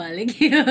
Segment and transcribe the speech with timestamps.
[0.00, 0.32] balik.
[0.40, 0.64] Ya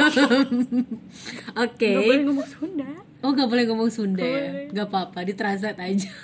[1.66, 1.89] oke.
[1.94, 2.89] Gak boleh ngomong Sunda.
[3.21, 4.25] oh nggak boleh ngomong Sunda.
[4.25, 4.73] Ya Boleh.
[4.73, 6.09] nggak apa-apa di translate aja.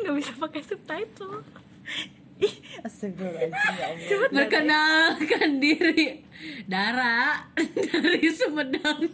[0.00, 1.44] Gak bisa pakai subtitle.
[2.40, 6.24] Ih, astagfirullahaladzim ya perkenalkan diri.
[6.64, 9.04] Dara dari Sumedang.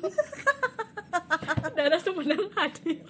[1.74, 3.02] Darah Sumedang hadir.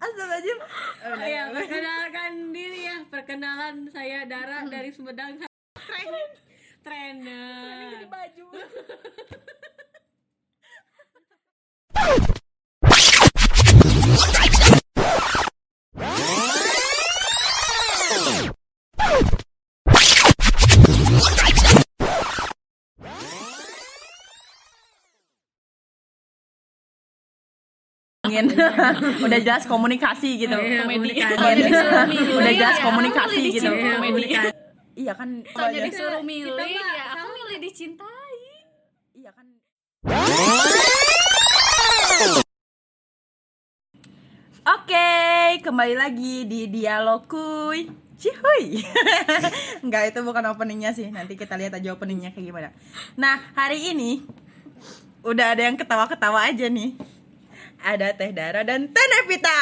[0.00, 0.58] Astagfirullahaladzim.
[1.04, 2.96] Oh, ya perkenalkan diri ya.
[3.12, 5.44] Perkenalan saya Dara dari Sumedang.
[6.80, 8.46] Trainer Baju.
[28.20, 28.46] Ngomongin.
[29.26, 30.52] udah jelas komunikasi gitu.
[30.52, 31.08] Iya, Komedi.
[32.38, 33.70] udah jelas ya, komunikasi gitu.
[33.72, 34.36] Komedi.
[34.92, 38.40] Iya kan Soalnya awalnya- disuruh milih, ya aku milih dicintai.
[39.16, 39.46] Iya kan.
[44.60, 45.10] Oke,
[45.64, 47.88] kembali lagi di dialog kuy.
[48.20, 48.84] Cihuy.
[49.80, 51.08] Enggak, itu bukan openingnya sih.
[51.08, 52.68] Nanti kita lihat aja openingnya kayak gimana.
[53.16, 54.20] Nah, hari ini
[55.24, 57.00] udah ada yang ketawa-ketawa aja nih.
[57.82, 59.58] Ada Teh Dara dan Teh Nevita.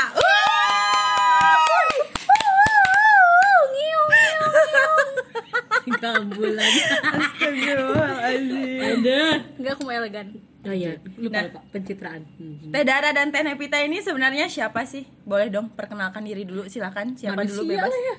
[5.85, 6.71] tiga bulan
[7.17, 8.81] Astagfirullahaladzim.
[9.01, 9.21] ada
[9.57, 10.27] Enggak aku mau elegan.
[10.61, 11.45] oh iya lupa Nah.
[11.49, 12.69] lupa pencitraan Hmm.
[12.69, 15.09] Teh Dara dan Teh Nevita ini sebenarnya siapa sih?
[15.25, 17.17] Boleh dong perkenalkan diri dulu silakan.
[17.17, 17.89] Siapa dulu Manusia bebas.
[17.89, 18.17] lah ya.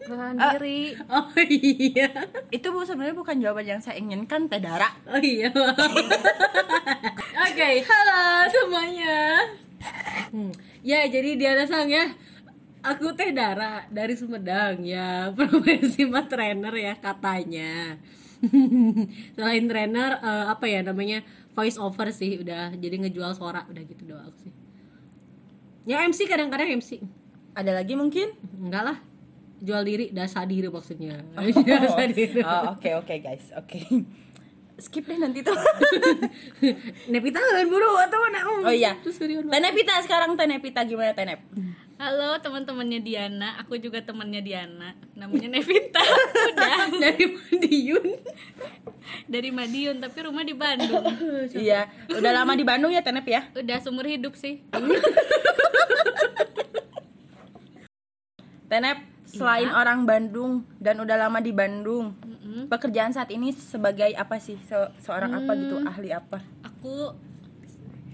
[0.00, 0.52] Kenalan Ah.
[0.54, 0.96] diri.
[1.06, 2.08] oh iya.
[2.48, 4.88] Itu bu sebenarnya bukan jawaban yang saya inginkan Teh Dara.
[5.06, 5.52] oh iya.
[7.38, 9.18] Oke halo semuanya.
[10.28, 12.08] Hmm, ya jadi Diana Sang ya.
[12.80, 15.28] Aku teh Dara dari Sumedang ya.
[15.36, 17.98] Profesi mah trainer ya katanya.
[19.34, 21.20] Selain trainer eh, apa ya namanya
[21.52, 22.72] voice over sih udah.
[22.72, 24.52] Jadi ngejual suara udah gitu doang sih.
[25.84, 27.00] Ya MC kadang-kadang MC
[27.52, 28.28] Ada lagi mungkin?
[28.56, 28.96] enggak lah
[29.58, 31.18] jual diri dasa diri maksudnya
[31.84, 33.78] dasa diri Oh, oke oke guys, oke.
[34.78, 35.58] Skip deh nanti tuh.
[37.12, 38.94] Nepita kan buru atau mana Oh iya.
[39.02, 41.42] serius Teh Nevita sekarang Teh Nevita gimana Teh Nep?
[41.98, 44.94] Halo teman-temannya Diana, aku juga temannya Diana.
[45.18, 45.98] Namanya Nevita.
[46.54, 48.06] Udah dari Madiun
[49.26, 51.02] dari Madiun tapi rumah di Bandung.
[51.58, 53.50] Iya, udah lama di Bandung ya Teh Nep ya?
[53.58, 54.62] Udah seumur hidup sih.
[58.70, 58.78] Teh
[59.28, 62.64] Selain orang Bandung dan udah lama di Bandung, Mm-mm.
[62.66, 64.56] pekerjaan saat ini sebagai apa sih?
[64.64, 65.76] Se- seorang apa gitu?
[65.84, 66.40] Ahli apa?
[66.64, 67.12] Aku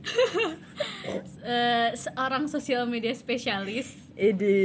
[1.46, 4.03] eh, seorang sosial media spesialis.
[4.14, 4.62] Ide.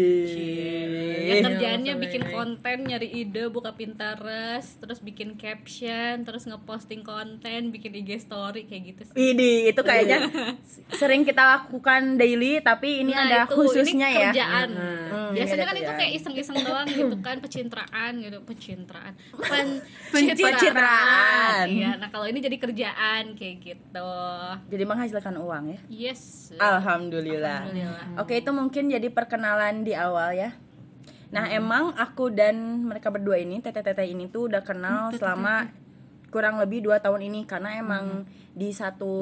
[1.26, 7.70] Ya, kerjaannya Iya, bikin konten, nyari ide, buka Pinterest, terus bikin caption, terus ngeposting konten,
[7.70, 9.14] bikin IG story kayak gitu sih.
[9.16, 10.30] Widih, itu kayaknya
[11.00, 14.22] sering kita lakukan daily, tapi ini Nah, ada itu, khususnya ini ya.
[14.30, 14.70] kerjaan.
[14.70, 15.98] Hmm, Biasanya kan itu kerjaan.
[15.98, 19.14] kayak iseng-iseng doang gitu kan, pencitraan gitu, pencitraan.
[19.40, 19.68] Pen
[20.12, 21.66] Pencitraan.
[21.66, 24.14] Iya, nah kalau ini jadi kerjaan kayak gitu.
[24.68, 25.80] Jadi menghasilkan uang ya.
[25.90, 26.54] Yes.
[26.54, 27.66] Alhamdulillah.
[27.66, 28.22] Alhamdulillah.
[28.22, 29.39] Oke, itu mungkin jadi perkenalan
[29.84, 30.52] di awal ya.
[31.30, 35.70] Nah, emang aku dan mereka berdua ini, tete-tete ini tuh udah kenal selama
[36.30, 39.14] kurang lebih dua tahun ini karena emang di satu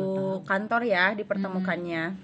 [0.44, 2.16] kantor ya dipertemukannya.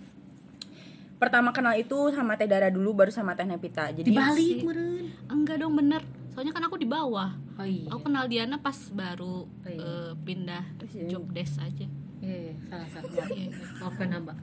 [1.19, 3.95] Pertama kenal itu sama Teh Dara dulu, baru sama Teh Nepita.
[3.95, 6.03] Jadi dibalik meren Enggak dong bener.
[6.35, 7.31] Soalnya kan aku di bawah.
[7.55, 9.79] oh iya Aku kenal Diana pas baru iya.
[9.79, 11.07] eh, pindah iya.
[11.07, 11.87] job desk aja.
[12.19, 13.29] Iya, salah salah maaf.
[13.31, 13.47] Iya,
[13.79, 14.33] maafkan hamba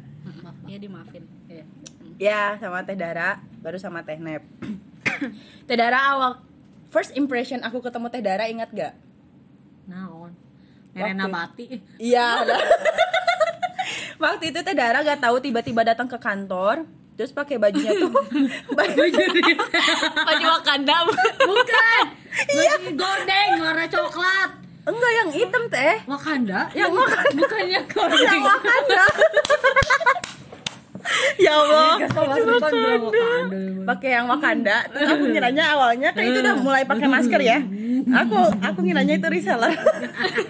[0.41, 1.25] maaf Iya dimaafin.
[1.53, 1.65] Iya.
[2.21, 4.45] Ya sama Teh Dara, baru sama Teh Nep.
[5.67, 6.33] teh Dara awal
[6.89, 8.93] first impression aku ketemu Teh Dara ingat gak?
[9.87, 10.31] naon
[10.93, 12.45] Nerena Bati Iya.
[14.23, 16.85] Waktu itu Teh Dara gak tahu tiba-tiba datang ke kantor,
[17.17, 18.13] terus pakai bajunya tuh
[18.77, 19.01] baju
[20.29, 20.97] Baju Wakanda.
[21.41, 22.05] bukan
[22.49, 24.51] iya gordeng warna coklat
[24.83, 27.37] enggak yang hitam teh, Wakanda Yang Wakanda.
[27.37, 29.05] bukannya yang gordeng Wakanda.
[31.51, 31.93] Ya Allah,
[33.85, 34.87] pakai yang Wakanda.
[34.89, 37.59] Terus aku ngiranya awalnya kan itu udah mulai pakai masker ya.
[38.01, 39.75] Aku aku ngiranya itu reseller.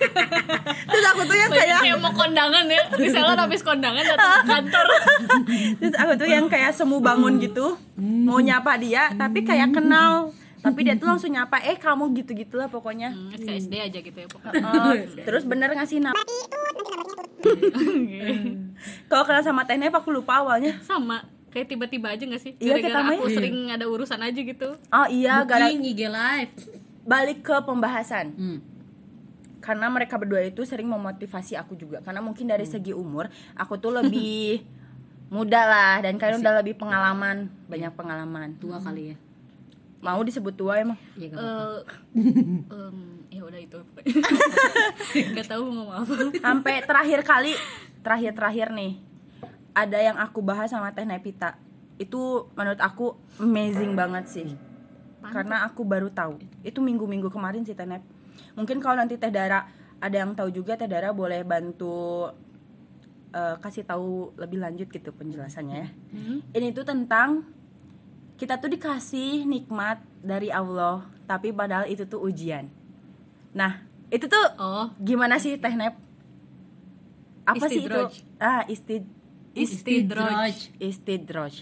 [0.91, 2.83] terus aku tuh yang Kayak kayak mau kondangan ya.
[2.95, 4.87] Misalnya habis kondangan datang ke kantor.
[5.81, 10.85] terus aku tuh yang kayak semu bangun gitu mau nyapa dia tapi kayak kenal tapi
[10.85, 14.29] dia tuh langsung nyapa eh kamu gitu gitulah pokoknya Hmm, kayak SD aja gitu ya
[14.29, 14.61] pokoknya.
[14.93, 16.21] Eh, terus bener ngasih nama
[19.07, 21.25] kalau kenal sama Teh Nep aku lupa awalnya Sama.
[21.49, 23.19] kayak tiba-tiba aja gak sih Iya, gara-gara kita main.
[23.19, 26.53] aku sering ada urusan aja gitu Oh iya, gara Booking IG live
[27.01, 28.27] balik ke pembahasan.
[28.33, 28.59] hmm.
[29.59, 32.01] Karena mereka berdua itu sering memotivasi aku juga.
[32.01, 34.65] Karena mungkin dari segi umur, aku tuh lebih
[35.35, 38.57] muda lah dan kalian udah lebih pengalaman, banyak pengalaman.
[38.57, 39.17] tua kali ya
[40.01, 40.97] Mau disebut tua emang?
[41.13, 41.61] Iya gak apa-apa.
[41.61, 41.81] Eh,
[42.73, 43.20] em, ya
[43.51, 43.79] udah itu
[45.35, 47.53] nggak tahu mau ngomong apa Sampai terakhir kali,
[48.07, 48.93] terakhir-terakhir nih,
[49.75, 51.59] ada yang aku bahas sama Teh Nepita.
[51.99, 54.49] Itu menurut aku amazing banget sih.
[55.21, 56.41] Karena aku baru tahu.
[56.65, 58.07] Itu minggu-minggu kemarin sih Teh Nep.
[58.55, 59.67] Mungkin kalau nanti Teh Dara
[60.01, 62.31] ada yang tahu juga Teh Dara boleh bantu
[63.35, 65.89] eh, kasih tahu lebih lanjut gitu penjelasannya ya.
[66.57, 67.45] Ini tuh tentang
[68.41, 72.80] kita tuh dikasih nikmat dari Allah, tapi padahal itu tuh ujian.
[73.53, 75.95] Nah, itu tuh oh gimana sih Teh Nep?
[77.43, 77.91] Apa sih itu?
[77.91, 78.13] Istidroj.
[78.39, 79.05] Ah, istid
[79.51, 81.55] istidroj istidroj.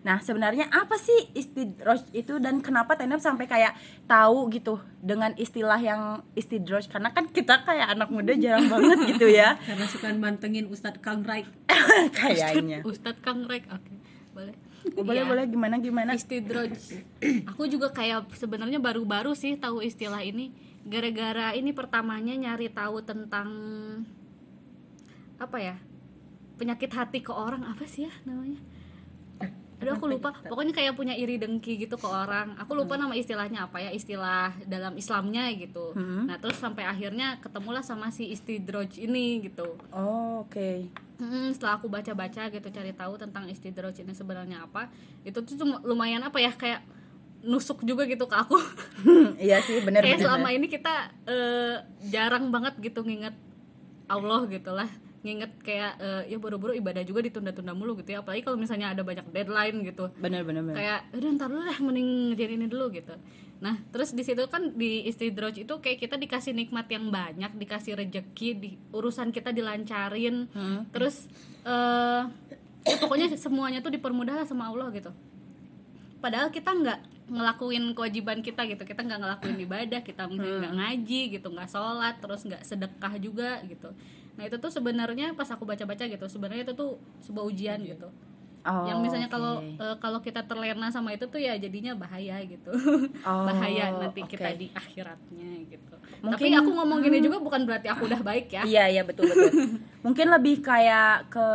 [0.00, 5.36] Nah, sebenarnya apa sih istidroj itu dan kenapa Teh Nep sampai kayak tahu gitu dengan
[5.36, 6.88] istilah yang istidroj?
[6.88, 9.60] Karena kan kita kayak anak muda jarang banget gitu ya.
[9.68, 11.44] karena suka mantengin Ustadz Kang Raik
[12.16, 12.80] Kayaknya.
[12.80, 13.92] Ustadz Kang Rek oke
[14.32, 14.54] boleh
[14.96, 15.28] Boleh Iya.
[15.28, 16.16] boleh gimana gimana?
[16.16, 16.72] istidroj
[17.44, 20.56] aku juga kayak sebenarnya baru-baru sih tahu istilah ini
[20.90, 23.48] gara-gara ini pertamanya nyari tahu tentang
[25.38, 25.76] apa ya
[26.58, 28.60] penyakit hati ke orang apa sih ya namanya?
[29.80, 30.36] Aduh aku lupa.
[30.44, 32.52] Pokoknya kayak punya iri dengki gitu ke orang.
[32.60, 35.96] Aku lupa nama istilahnya apa ya istilah dalam Islamnya gitu.
[35.96, 39.80] Nah terus sampai akhirnya ketemulah sama si istidroj ini gitu.
[39.88, 40.92] Oh, oke.
[41.16, 44.88] Hmm, setelah aku baca-baca gitu cari tahu tentang istidroj ini sebenarnya apa
[45.20, 46.80] itu tuh lumayan apa ya kayak
[47.44, 48.56] nusuk juga gitu ke aku.
[49.40, 50.26] Iya sih, bener kayak bener.
[50.28, 51.76] selama ini kita eh,
[52.12, 53.32] jarang banget gitu nginget
[54.10, 54.90] Allah gitu lah
[55.20, 58.24] nginget kayak eh, ya buru-buru ibadah juga ditunda-tunda mulu gitu ya.
[58.24, 60.08] Apalagi kalau misalnya ada banyak deadline gitu.
[60.16, 60.76] Bener bener bener.
[60.76, 63.14] kayak udah ntar dulu lah mending ngerjain ini dulu gitu.
[63.60, 68.00] Nah terus di situ kan di istidroj itu kayak kita dikasih nikmat yang banyak dikasih
[68.00, 70.48] rejeki di urusan kita dilancarin.
[70.88, 71.28] Terus
[71.68, 72.22] eh
[72.80, 75.12] ya pokoknya semuanya tuh dipermudah lah sama Allah gitu.
[76.24, 78.82] Padahal kita nggak ngelakuin kewajiban kita gitu.
[78.82, 83.62] Kita nggak ngelakuin ibadah kita mungkin nggak ngaji gitu nggak sholat terus nggak sedekah juga
[83.64, 83.94] gitu.
[84.34, 88.10] Nah itu tuh sebenarnya pas aku baca-baca gitu sebenarnya itu tuh sebuah ujian gitu.
[88.60, 89.80] Oh, yang misalnya kalau oke.
[89.80, 92.68] eh, kalau kita terlena sama itu tuh ya jadinya bahaya gitu.
[93.24, 94.36] Oh, bahaya nanti oke.
[94.36, 95.94] kita di akhiratnya gitu.
[96.20, 98.62] Mungkin- tapi aku ngomong gini juga bukan berarti aku udah baik ya.
[98.68, 99.80] Iya iya betul betul.
[100.04, 101.46] Mungkin lebih kayak ke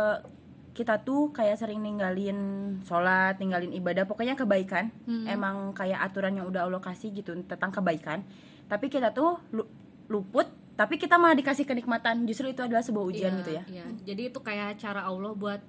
[0.76, 2.36] kita tuh kayak sering ninggalin
[2.82, 4.92] sholat, ninggalin ibadah, pokoknya kebaikan.
[5.24, 8.20] Emang kayak aturan yang udah Allah kasih gitu tentang kebaikan.
[8.66, 9.72] Tapi kita tuh lu-
[10.06, 10.44] luput,
[10.74, 12.22] tapi kita malah dikasih kenikmatan.
[12.22, 13.62] Justru itu adalah sebuah ujian Iya, gitu ya.
[13.66, 13.84] iya.
[14.04, 15.60] jadi itu kayak cara Allah buat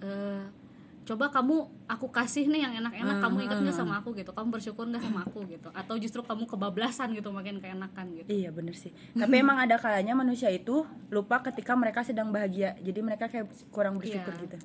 [0.00, 0.42] eh,
[1.04, 4.16] coba kamu aku kasih nih yang enak-enak kamu ingat nggak sama aku?
[4.16, 4.32] gitu.
[4.32, 5.44] Kamu bersyukur nggak sama aku?
[5.46, 5.68] gitu.
[5.70, 8.28] Atau justru kamu kebablasan gitu makin keenakan gitu.
[8.28, 8.88] Iya bener sih.
[9.12, 12.72] Tapi emang ada kalanya manusia itu lupa ketika mereka sedang bahagia.
[12.80, 14.42] Jadi mereka kayak kurang bersyukur Iya.
[14.48, 14.56] gitu.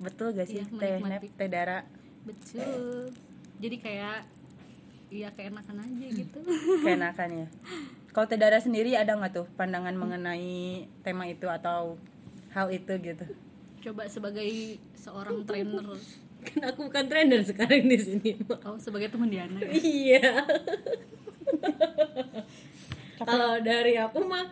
[0.00, 0.98] Betul gak sih Iya, Teh.
[0.98, 1.84] Nep, Teh Dara?
[2.20, 3.14] betul.
[3.56, 4.26] Jadi kayak
[5.08, 6.38] iya keenakan aja gitu.
[6.84, 7.48] Keenakan ya.
[8.10, 11.94] Kalau Teh Dara sendiri ada nggak tuh pandangan mengenai tema itu atau
[12.50, 13.26] hal itu gitu
[13.80, 15.84] coba sebagai seorang trainer.
[16.40, 18.32] Kan aku bukan trainer sekarang di sini.
[18.64, 19.72] Oh sebagai teman Diana ya?
[19.76, 20.32] iya.
[23.20, 24.48] Kalau dari aku mah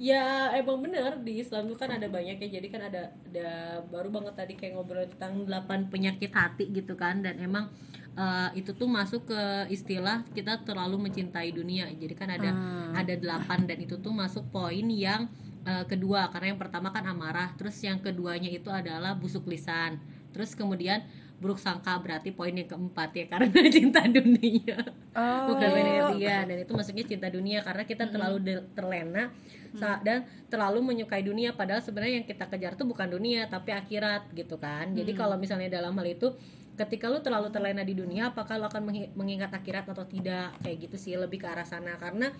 [0.00, 2.48] ya emang bener di Islam itu kan ada banyak ya.
[2.60, 3.48] Jadi kan ada ada
[3.92, 7.20] baru banget tadi kayak ngobrol tentang 8 penyakit hati gitu kan.
[7.20, 7.68] Dan emang
[8.16, 11.84] eh, itu tuh masuk ke istilah kita terlalu mencintai dunia.
[11.92, 12.50] Jadi kan ada
[12.96, 15.28] ada delapan dan itu tuh masuk poin yang
[15.66, 20.00] eh, kedua karena yang pertama kan amarah terus yang keduanya itu adalah busuk lisan.
[20.30, 21.02] Terus kemudian
[21.40, 24.78] buruk sangka berarti poin yang keempat ya karena cinta dunia.
[25.10, 25.50] Oh.
[25.50, 29.34] bukan penelitian dan itu maksudnya cinta dunia karena kita terlalu de- terlena
[29.74, 34.30] sa- dan terlalu menyukai dunia padahal sebenarnya yang kita kejar tuh bukan dunia tapi akhirat
[34.36, 34.94] gitu kan.
[34.94, 36.30] Jadi kalau misalnya dalam hal itu
[36.78, 38.86] ketika lu terlalu terlena di dunia apakah lu akan
[39.18, 40.54] mengingat akhirat atau tidak?
[40.62, 41.98] Kayak gitu sih lebih ke arah sana.
[41.98, 42.30] Karena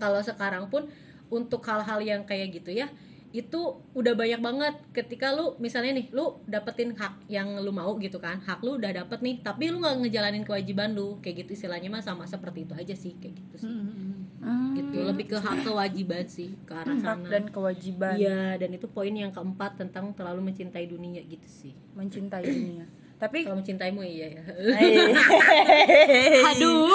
[0.00, 0.88] kalau sekarang pun
[1.32, 2.92] untuk hal-hal yang kayak gitu ya
[3.32, 3.60] itu
[3.96, 4.74] udah banyak banget.
[4.92, 8.92] Ketika lu misalnya nih lu dapetin hak yang lu mau gitu kan hak lu udah
[8.92, 12.74] dapet nih tapi lu nggak ngejalanin kewajiban lu kayak gitu istilahnya mah sama seperti itu
[12.76, 13.72] aja sih kayak gitu sih.
[13.72, 17.28] Hmm, gitu lebih ke hak kewajiban sih ke arah hak sana.
[17.32, 18.14] dan kewajiban.
[18.20, 21.72] Iya dan itu poin yang keempat tentang terlalu mencintai dunia gitu sih.
[21.96, 22.84] Mencintai dunia.
[23.16, 24.42] Tapi kalau mencintaimu iya ya.
[26.52, 26.90] Aduh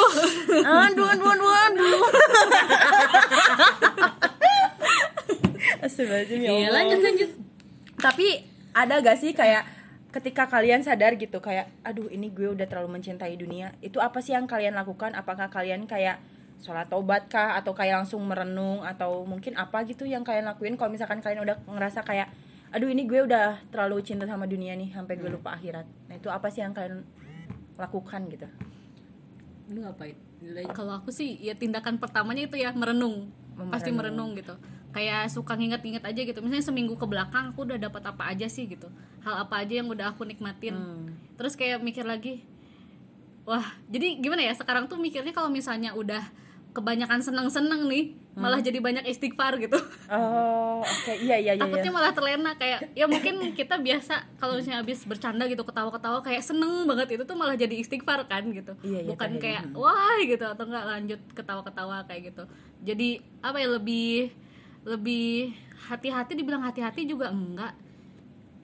[0.60, 1.50] aduh aduh aduh
[6.08, 6.74] Astagfirullahaladzim ya iya Allah.
[6.82, 7.30] lanjut lanjut.
[7.98, 8.28] Tapi
[8.72, 9.64] ada gak sih kayak
[10.14, 13.76] ketika kalian sadar gitu kayak aduh ini gue udah terlalu mencintai dunia.
[13.84, 15.14] Itu apa sih yang kalian lakukan?
[15.14, 16.24] Apakah kalian kayak
[16.64, 17.60] sholat tobat kah?
[17.60, 18.82] Atau kayak langsung merenung?
[18.88, 20.80] Atau mungkin apa gitu yang kalian lakuin?
[20.80, 22.32] Kalau misalkan kalian udah ngerasa kayak
[22.68, 25.88] aduh ini gue udah terlalu cinta sama dunia nih sampai gue lupa akhirat.
[26.08, 27.04] Nah itu apa sih yang kalian
[27.78, 28.48] lakukan gitu?
[29.74, 30.16] Lu ngapain?
[30.72, 33.34] Kalau aku sih ya tindakan pertamanya itu ya merenung.
[33.58, 33.74] Merenung.
[33.74, 34.54] pasti merenung gitu
[34.98, 36.42] kayak suka nginget-nginget aja gitu.
[36.42, 38.89] Misalnya seminggu ke belakang aku udah dapat apa aja sih gitu.
[39.22, 40.74] Hal apa aja yang udah aku nikmatin.
[41.38, 42.42] Terus kayak mikir lagi
[43.48, 46.20] wah jadi gimana ya sekarang tuh mikirnya kalau misalnya udah
[46.75, 49.82] kebanyakan seneng-seneng nih malah jadi banyak istighfar gitu.
[50.13, 51.13] Oh oke.
[51.25, 51.96] Iya iya iya takutnya iya.
[51.96, 56.86] malah terlena kayak ya mungkin kita biasa kalau misalnya habis bercanda gitu ketawa-ketawa kayak seneng
[56.86, 58.77] banget itu tuh malah jadi istighfar kan gitu.
[58.86, 62.44] Iya, iya, bukan kayak wah gitu atau enggak lanjut ketawa-ketawa kayak gitu.
[62.86, 64.30] Jadi apa ya lebih
[64.88, 65.51] lebih
[65.91, 67.75] hati-hati dibilang hati-hati juga enggak.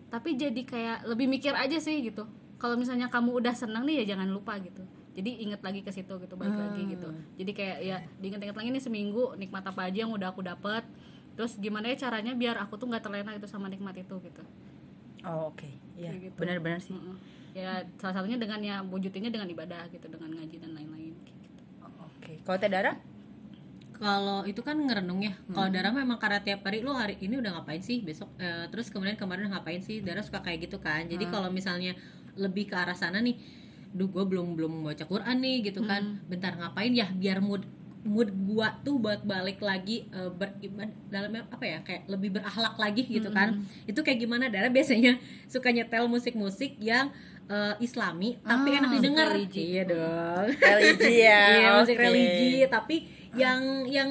[0.07, 2.23] Tapi jadi kayak lebih mikir aja sih gitu.
[2.55, 4.87] Kalau misalnya kamu udah senang nih ya jangan lupa gitu.
[5.13, 7.11] Jadi inget lagi ke situ gitu balik lagi gitu.
[7.37, 10.81] Jadi kayak ya diinget-inget lagi nih seminggu nikmat apa aja yang udah aku dapet.
[11.35, 14.41] Terus gimana ya caranya biar aku tuh nggak terlena itu sama nikmat itu gitu.
[15.27, 15.67] Oh oke.
[15.99, 16.37] Iya Kayak gitu.
[16.39, 16.95] benar-benar sih.
[16.95, 17.17] Mm-mm.
[17.53, 21.61] ya salah satunya dengan ya wujudinnya dengan ibadah gitu dengan ngaji dan lain-lain gitu.
[22.01, 22.33] oke.
[22.41, 22.97] Kalau teh Dara
[24.03, 25.31] kalau itu kan ngerenung ya.
[25.55, 28.03] Kalau Dara memang karena tiap hari lu hari ini udah ngapain sih?
[28.03, 30.03] Besok eh, terus kemudian kemarin ngapain sih?
[30.03, 31.07] Dara suka kayak gitu kan.
[31.07, 31.95] Jadi kalau misalnya
[32.35, 33.39] lebih ke arah sana nih
[33.93, 36.19] duh gue belum belum baca Quran nih gitu kan.
[36.27, 37.07] Bentar ngapain ya?
[37.15, 37.63] Biar mood
[38.03, 43.07] mood gua tuh buat balik lagi eh, beribadah dalamnya apa ya kayak lebih berakhlak lagi
[43.07, 43.63] gitu kan.
[43.87, 44.51] Itu kayak gimana?
[44.51, 45.15] Dara biasanya
[45.53, 47.07] suka nyetel musik-musik yang
[47.47, 49.31] eh, Islami tapi enak didengar.
[49.55, 50.47] iya dong.
[50.59, 54.09] Religi ya Iya, musik religi tapi yang yang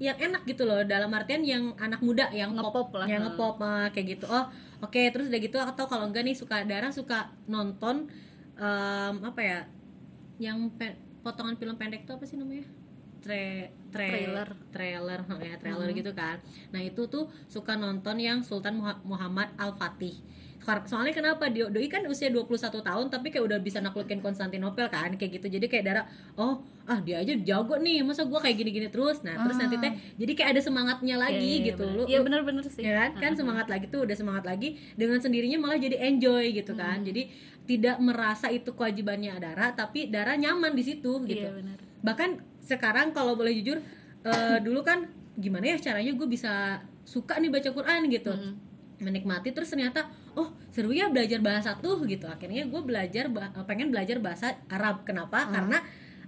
[0.00, 0.80] yang enak gitu loh.
[0.84, 3.06] Dalam artian yang anak muda yang Ngepop pop lah.
[3.06, 4.26] yang ngepop ah, kayak gitu.
[4.26, 4.48] Oh
[4.82, 8.10] oke terus udah gitu atau kalau enggak nih suka darah suka nonton
[8.58, 9.58] em, apa ya
[10.42, 10.74] yang
[11.22, 12.66] potongan film pendek tuh apa sih namanya
[13.22, 14.48] Tra- tra- Trailer.
[14.74, 16.36] trailer ya trailer gitu kan.
[16.74, 20.18] Nah itu tuh suka nonton yang Sultan Muha- Muhammad Al Fatih
[20.62, 21.50] soalnya kenapa?
[21.50, 25.58] Dio doi kan usia 21 tahun tapi kayak udah bisa naklukin Konstantinopel kan kayak gitu.
[25.58, 26.04] Jadi kayak darah
[26.38, 29.26] oh ah dia aja jago nih masa gua kayak gini-gini terus?
[29.26, 29.90] Nah terus nanti teh
[30.22, 31.82] jadi kayak ada semangatnya lagi Iya, gitu.
[31.82, 31.98] bener.
[31.98, 32.78] lu iya lu- bener-bener sih.
[32.78, 33.10] ya kan?
[33.18, 34.78] Kan semangat lagi tuh udah semangat lagi.
[34.94, 37.02] Dengan sendirinya malah jadi enjoy gitu kan.
[37.02, 37.26] Jadi
[37.66, 41.42] tidak merasa itu kewajibannya Dara tapi Dara nyaman di situ gitu.
[41.42, 43.78] iya benar bahkan sekarang kalau boleh jujur
[44.26, 48.30] eh, dulu kan gimana ya caranya gue bisa suka nih baca Quran gitu.
[49.02, 50.06] Menikmati terus ternyata
[50.38, 52.28] oh seru ya belajar bahasa tuh gitu.
[52.30, 53.26] Akhirnya gue belajar
[53.66, 55.02] pengen belajar bahasa Arab.
[55.02, 55.50] Kenapa?
[55.50, 55.82] Karena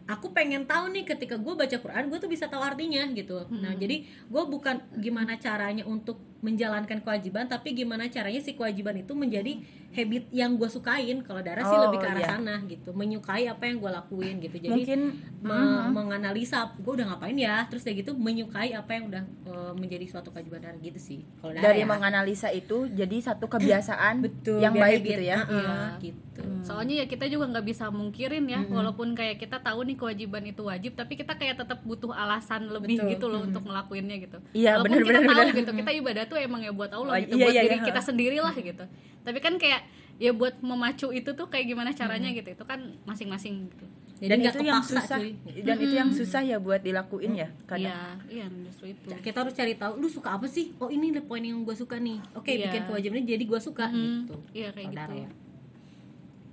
[0.07, 3.49] aku pengen tahu nih ketika gue baca Quran gue tuh bisa tahu artinya gitu.
[3.51, 9.17] Nah jadi gue bukan gimana caranya untuk menjalankan kewajiban tapi gimana caranya si kewajiban itu
[9.17, 9.57] menjadi
[9.91, 11.25] habit yang gue sukain.
[11.25, 12.31] Kalau darah sih Oh, lebih ke arah iya.
[12.31, 12.93] sana gitu.
[12.93, 14.57] Menyukai apa yang gue lakuin gitu.
[14.59, 15.01] Jadi mungkin
[15.41, 17.65] me- menganalisa gue udah ngapain ya?
[17.65, 21.25] Terus kayak gitu menyukai apa yang udah eh, menjadi suatu kewajiban darah gitu sih.
[21.39, 21.89] Kalau dari ya.
[21.89, 25.41] menganalisa itu jadi satu kebiasaan betul yang baik gitu ya.
[25.41, 26.13] Heeh, Iya.
[26.45, 30.45] Gitu soalnya ya kita juga nggak bisa mungkirin ya walaupun kayak kita tahu nih kewajiban
[30.45, 33.11] itu wajib tapi kita kayak tetap butuh alasan lebih Betul.
[33.11, 34.39] gitu loh untuk ngelakuinnya gitu.
[34.53, 35.57] Iya, walaupun bener, kita bener, tahu bener.
[35.57, 37.85] gitu kita ibadah tuh emang ya buat Allah Oh, gitu iya, buat iya, diri iya.
[37.85, 38.85] kita sendiri lah gitu.
[39.21, 39.81] Tapi kan kayak
[40.15, 43.87] ya buat memacu itu tuh kayak gimana caranya gitu itu kan masing-masing gitu.
[44.15, 45.35] Jadi dan itu yang susah cuy.
[45.61, 47.91] dan itu yang susah ya buat dilakuin ya kadang.
[48.31, 49.11] Iya iya justru itu.
[49.11, 50.71] Kita harus cari tahu lu suka apa sih?
[50.79, 52.23] Oh ini the poin yang gue suka nih.
[52.33, 52.71] Oke Iya.
[52.71, 54.35] bikin kewajibannya jadi gue suka Hmm, gitu.
[54.55, 54.99] Iya kayak gitu.
[55.03, 55.31] Darah ya.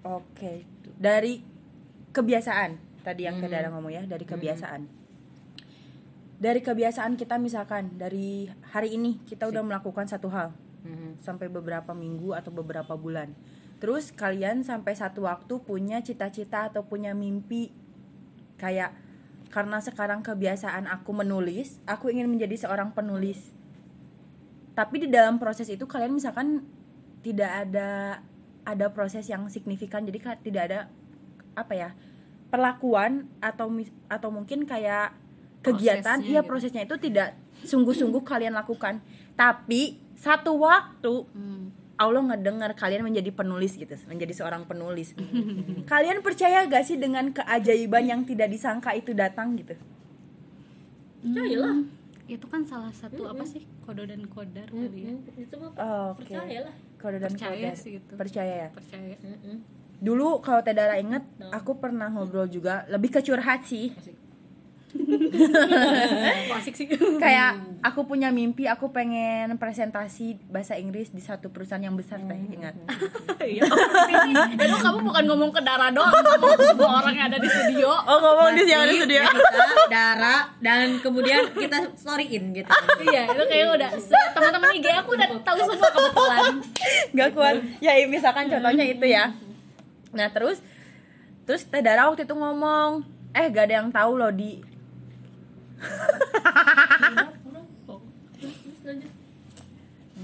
[0.04, 0.54] Oke
[1.00, 1.42] dari
[2.12, 3.02] kebiasaan.
[3.02, 4.86] Tadi yang Teh Dara ngomong ya dari kebiasaan.
[6.42, 10.54] Dari kebiasaan kita misalkan dari hari ini kita udah melakukan satu hal.
[10.82, 11.22] Mhm.
[11.22, 13.38] sampai beberapa minggu atau beberapa bulan.
[13.78, 17.74] Terus kalian sampai satu waktu punya cita-cita atau punya mimpi.
[18.58, 18.94] Kayak
[19.50, 23.54] karena sekarang kebiasaan aku menulis, aku ingin menjadi seorang penulis.
[24.74, 26.66] Tapi di dalam proses itu kalian misalkan
[27.22, 28.22] tidak ada
[28.72, 30.80] ada proses yang signifikan, jadi tidak ada
[31.54, 31.90] apa ya
[32.48, 33.68] perlakuan atau
[34.08, 35.12] atau mungkin kayak
[35.62, 36.50] kegiatan, Prosesnya iya gitu.
[36.50, 37.30] prosesnya itu tidak
[37.62, 39.00] sungguh-sungguh kalian lakukan.
[39.34, 41.70] Tapi satu waktu Hmm.
[41.96, 45.14] Allah ngedengar kalian menjadi penulis gitu, menjadi seorang penulis.
[45.92, 49.78] kalian percaya gak sih dengan keajaiban yang tidak disangka itu datang gitu?
[51.22, 51.94] percayalah Hmm,
[52.26, 56.26] itu kan salah satu apa sih kodo dan kodar kali ya itu mah Oh, Oke.
[56.26, 57.82] percayalah Kode dan Percaya kode.
[57.82, 58.14] sih itu.
[58.14, 58.70] Percaya ya.
[58.70, 59.56] percaya Mhm.
[60.02, 63.90] Dulu kalau Dara inget, aku pernah ngobrol juga lebih ke curhat sih.
[63.94, 64.21] Asik.
[66.52, 66.86] Klasik sih.
[67.18, 72.38] kayak aku punya mimpi aku pengen presentasi bahasa Inggris di satu perusahaan yang besar teh
[72.38, 72.76] ingat
[73.42, 73.66] Iya.
[74.54, 77.90] Itu kamu bukan ngomong ke Dara doang, ngomong ke semua orang yang ada di studio.
[77.90, 82.70] oh ngomong di siang di studio kita Dara dan kemudian kita storyin gitu
[83.10, 83.90] Iya, itu kayak udah
[84.36, 86.54] teman-teman IG aku udah tahu semua kebetulan.
[87.12, 89.34] nggak kuat ya misalkan contohnya itu ya
[90.12, 90.62] nah terus
[91.44, 94.60] terus teh Dara waktu itu ngomong eh gak ada yang tahu loh di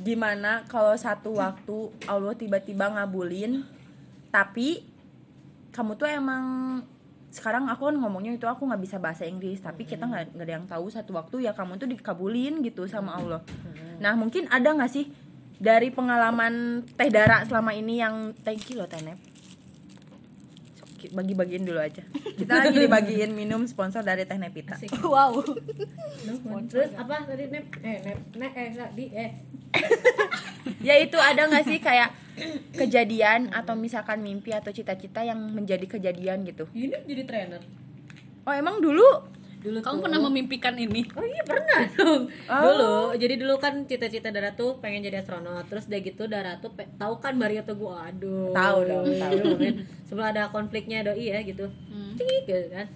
[0.08, 3.68] gimana kalau satu waktu Allah tiba-tiba ngabulin
[4.32, 4.88] tapi
[5.76, 6.46] kamu tuh emang
[7.28, 10.66] sekarang aku kan ngomongnya itu aku nggak bisa bahasa Inggris tapi kita nggak ada yang
[10.66, 13.44] tahu satu waktu ya kamu tuh dikabulin gitu sama Allah.
[14.00, 15.12] Nah mungkin ada nggak sih
[15.60, 19.37] dari pengalaman Teh Dara selama ini yang thank you loh Teh Nep Sok,
[21.12, 22.04] bagi-bagiin dulu aja.
[22.38, 24.76] Kita lagi dibagiin minum sponsor dari Teh Nepita.
[25.08, 25.40] Wow.
[26.68, 27.66] terus apa tadi nep?
[27.80, 29.32] Eh nep ne eh enggak di eh.
[30.88, 32.12] Ya itu ada nggak sih kayak
[32.76, 36.68] kejadian atau misalkan mimpi atau cita-cita yang menjadi kejadian gitu?
[36.76, 37.62] Ini jadi trainer.
[38.48, 39.04] Oh emang dulu
[39.58, 41.02] dulu Kamu tuh- pernah memimpikan ini?
[41.18, 42.30] Oh iya pernah dong.
[42.48, 42.62] Oh.
[42.62, 45.66] Dulu, jadi dulu kan cita-cita Dara tuh pengen jadi astronot.
[45.68, 48.54] Terus udah gitu Dara tuh tahu kan Mario tuh gua aduh.
[48.54, 49.38] Tahu dong, tahu.
[49.58, 49.68] Tahu.
[50.08, 51.66] Sebelum ada konfliknya doi ya gitu.
[52.16, 52.88] Cik gitu kan.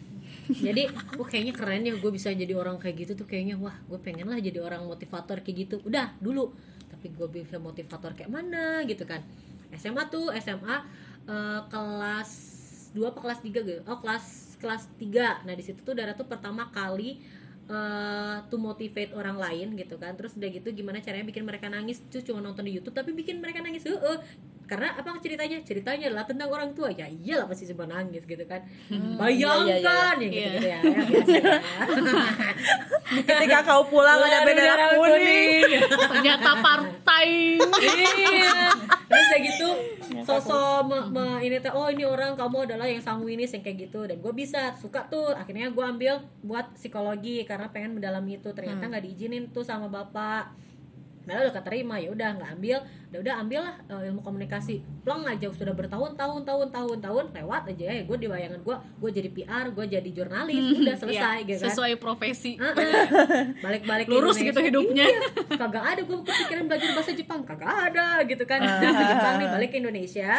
[0.52, 0.84] Jadi,
[1.16, 4.28] wah kayaknya keren ya gue bisa jadi orang kayak gitu tuh kayaknya wah gue pengen
[4.28, 5.76] lah jadi orang motivator kayak gitu.
[5.88, 6.52] Udah dulu.
[6.92, 9.24] Tapi gue bisa motivator kayak mana gitu kan.
[9.74, 10.76] SMA tuh SMA
[11.26, 12.32] eh, kelas
[12.92, 13.82] 2 apa kelas 3 gitu.
[13.88, 15.42] Oh kelas kelas 3.
[15.44, 17.18] Nah, di situ tuh Dara tuh pertama kali
[17.72, 22.04] eh to motivate orang lain gitu kan terus udah gitu gimana caranya bikin mereka nangis
[22.12, 24.18] tuh cuma nonton di YouTube tapi bikin mereka nangis Heeh.
[24.72, 25.60] Karena apa ceritanya?
[25.68, 26.88] Ceritanya adalah tentang orang tua.
[26.96, 28.64] Ya iyalah pasti sebuah nangis gitu kan.
[29.20, 31.60] Bayangkan ya gitu, gitu ya, ya biasa ya.
[33.28, 35.84] ketika kau pulang ada bendera kuning.
[35.92, 37.28] Ternyata partai.
[37.60, 38.72] iya.
[39.12, 39.70] Terus kayak gitu
[40.24, 44.08] sosok me- me- ini teh oh ini orang kamu adalah yang sanguinis yang kayak gitu.
[44.08, 45.36] Dan gue bisa suka tuh.
[45.36, 48.56] Akhirnya gue ambil buat psikologi karena pengen mendalami itu.
[48.56, 50.71] Ternyata nggak diizinin tuh sama bapak
[51.26, 52.78] Nah udah keterima ya udah nggak ambil,
[53.14, 54.82] udah udah ambil lah eh, ilmu komunikasi.
[55.06, 58.04] Plong aja sudah bertahun-tahun tahun tahun tahun lewat aja ya.
[58.06, 61.70] Gue di bayangan gue, gue jadi PR, gue jadi jurnalis, udah selesai Iya, gitu kan.
[61.70, 62.52] Sesuai profesi.
[63.66, 64.50] Balik-balik Lurus Indonesia.
[64.50, 65.06] gitu hidupnya.
[65.06, 65.20] Iya,
[65.58, 69.48] kagak ada gue kepikiran belajar bahasa Jepang kagak ada gitu kan nah ke Jepang nih
[69.52, 70.32] balik ke Indonesia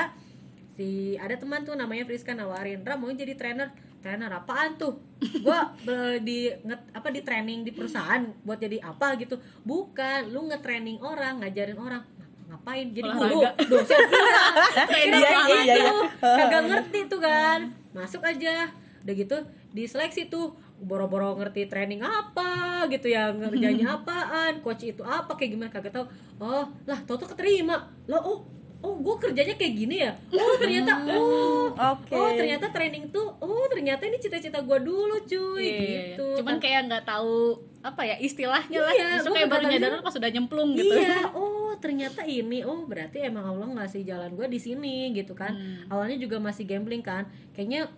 [0.73, 3.69] si ada teman tuh namanya Friska nawarin Ra mau jadi trainer
[4.03, 4.99] trainer apaan tuh?
[5.19, 5.59] Gue
[6.27, 9.35] di nge- apa di training di perusahaan buat jadi apa gitu.
[9.63, 12.03] Bukan lu nge-training orang ngajarin orang.
[12.45, 12.91] Ngapain?
[12.91, 13.97] Jadi guru dosen
[14.91, 15.93] trainer Iya, banget iya, iya.
[16.21, 17.61] kagak ngerti tuh kan.
[17.93, 18.69] Masuk aja.
[19.01, 19.37] Udah gitu
[19.71, 20.53] diseleksi tuh.
[20.77, 26.03] Boro-boro ngerti training apa gitu ya ngerjainnya apaan coach itu apa kayak gimana kagak tahu.
[26.37, 27.79] Oh lah tau tuh keterima.
[28.05, 28.39] Lo oh
[28.83, 32.13] oh gue kerjanya kayak gini ya oh ternyata oh Oke.
[32.13, 35.79] oh ternyata training tuh oh ternyata ini cita-cita gue dulu cuy Iya.
[36.13, 38.95] gitu Cuman kayak nggak tahu apa ya istilahnya lah.
[38.95, 40.95] Iya, Justru kayak baru nyadar pas udah nyemplung gitu.
[40.95, 45.51] Iya, oh ternyata ini, oh berarti emang Allah ngasih jalan gue di sini gitu kan.
[45.51, 45.91] Hmm.
[45.91, 47.91] Awalnya juga masih gambling kan, kayaknya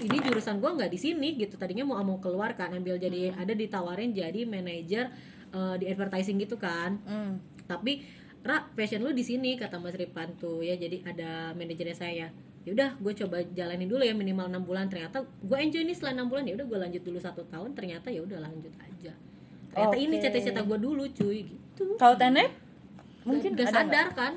[0.00, 1.60] ini jurusan gue nggak di sini gitu.
[1.60, 3.44] Tadinya mau mau keluar kan, ambil jadi Hmm.
[3.44, 5.12] ada ditawarin jadi manajer
[5.48, 6.96] eh, di advertising gitu kan.
[7.04, 7.36] Hmm.
[7.68, 8.00] Tapi
[8.48, 10.72] Ra, passion lu di sini kata Mas Ripan tuh ya.
[10.80, 12.26] Jadi ada manajernya saya.
[12.64, 14.88] Ya udah, gue coba jalanin dulu ya minimal enam bulan.
[14.88, 17.76] Ternyata gue enjoy nih setelah enam bulan ya udah gue lanjut dulu satu tahun.
[17.76, 19.12] Ternyata ya udah lanjut aja.
[19.68, 20.22] Ternyata ini Oke.
[20.24, 22.50] cita-cita gue dulu cuy gitu kalau Teh Nep
[23.28, 24.34] mungkin gak sadar kan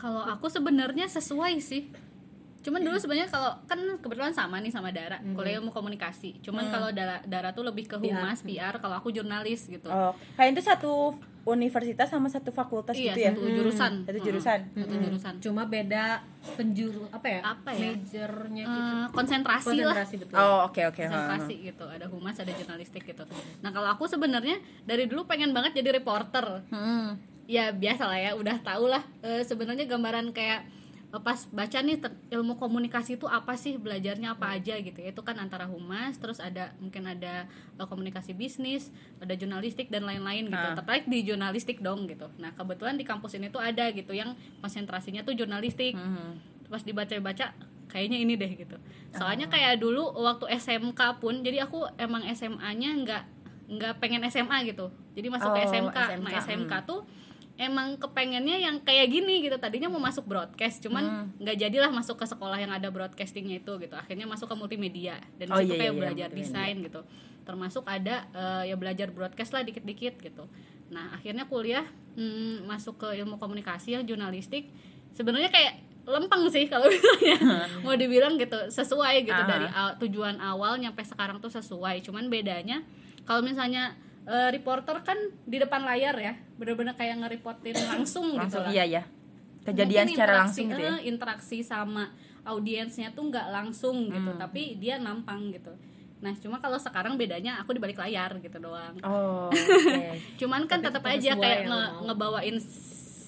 [0.00, 1.92] Kalau aku sebenarnya sesuai sih.
[2.64, 6.40] Cuman dulu sebenarnya kalau kan kebetulan sama nih sama Dara, kuliah ilmu komunikasi.
[6.40, 9.92] Cuman kalau Dara, Dara tuh lebih ke humas, PR, kalau aku jurnalis gitu.
[9.92, 13.92] oh kayak itu satu universitas sama satu fakultas iya, gitu ya satu jurusan.
[14.00, 14.24] satu Mm-mm.
[14.24, 15.34] jurusan Satu jurusan.
[15.40, 17.92] cuma beda penjuru apa ya Apa ya?
[17.92, 19.94] majornya gitu Eh, konsentrasi lah.
[19.96, 21.10] konsentrasi betul oh oke oke ha, ha.
[21.10, 23.22] konsentrasi gitu ada humas ada jurnalistik gitu
[23.58, 27.16] nah kalau aku sebenarnya dari dulu pengen banget jadi reporter Hmm.
[27.44, 30.64] ya biasa lah ya udah tau lah Eh, sebenarnya gambaran kayak
[31.12, 35.10] pas baca nih ter- ilmu komunikasi itu apa sih belajarnya apa aja gitu ya.
[35.10, 40.46] Itu kan antara humas terus ada mungkin ada eh, komunikasi bisnis ada jurnalistik dan lain-lain
[40.46, 40.54] gitu.
[40.56, 40.74] Ah.
[40.74, 42.30] tertarik di jurnalistik dong gitu.
[42.36, 45.92] Nah kebetulan di kampus ini tuh ada gitu yang konsentrasinya tuh jurnalistik.
[45.92, 46.38] Hmm.
[46.64, 47.50] pas dibaca-baca
[47.88, 48.78] kayaknya ini deh gitu.
[49.10, 53.22] Soalnya kayak dulu waktu SMK pun jadi aku emang SMA-nya nggak
[53.68, 54.86] nggak pengen SMA gitu.
[55.10, 55.98] Jadi masuk ke Oh, SMK.
[55.98, 57.02] SMK, nah SMK tuh
[57.60, 59.54] emang kepengennya yang kayak gini gitu.
[59.54, 60.84] Tadinya mau masuk broadcast Hmm.
[60.88, 61.04] cuman
[61.36, 63.92] nggak jadilah masuk ke sekolah yang ada broadcastingnya itu gitu.
[63.92, 65.20] Akhirnya masuk ke multimedia.
[65.36, 67.00] Dan Oh, situ iya, kayak iya, iya, belajar desain gitu.
[67.42, 70.48] Termasuk ada eh, ya belajar broadcast lah dikit-dikit gitu.
[70.88, 74.72] Nah akhirnya kuliah hmm, masuk ke ilmu komunikasi yang jurnalistik.
[75.10, 77.36] Sebenarnya kayak lempeng sih kalau misalnya
[77.84, 79.36] mau dibilang gitu sesuai gitu.
[79.36, 79.46] Aha.
[79.46, 82.00] dari aw- tujuan awal nyampe sekarang tuh sesuai.
[82.00, 82.80] Cuman bedanya
[83.22, 83.94] kalau misalnya
[84.30, 88.70] eh, reporter kan di depan layar ya bener-bener kayak ngereportin langsung, langsung gitu lah.
[88.70, 89.02] iya ya
[89.60, 90.92] kejadian Mungkin secara langsung gitu ya?
[90.92, 92.04] eh, interaksi sama
[92.42, 94.38] audiensnya tuh nggak langsung gitu Hmm.
[94.38, 95.74] tapi dia nampang gitu.
[96.20, 98.96] Nah cuma kalau sekarang bedanya aku di balik layar gitu doang.
[99.02, 100.08] Oh oke.
[100.36, 102.56] Cuman kan tetap aja kayak nge- ngebawain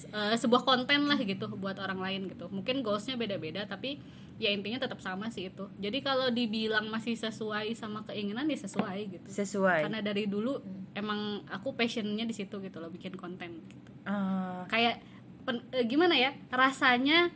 [0.09, 2.45] eh, sebuah konten lah gitu buat orang lain gitu.
[2.47, 3.97] Mungkin goalsnya beda-beda tapi
[4.35, 5.69] ya intinya tetap sama sih itu.
[5.77, 9.27] Jadi kalau dibilang masih sesuai sama keinginan ya sesuai gitu.
[9.29, 9.85] Sesuai.
[9.85, 10.57] Karena dari dulu
[10.91, 13.91] emang aku passionnya di situ gitu loh bikin konten gitu.
[14.03, 14.99] Ah, kayak
[15.43, 17.29] pen- eh, gimana ya rasanya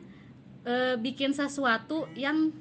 [0.64, 2.52] eh, bikin sesuatu yang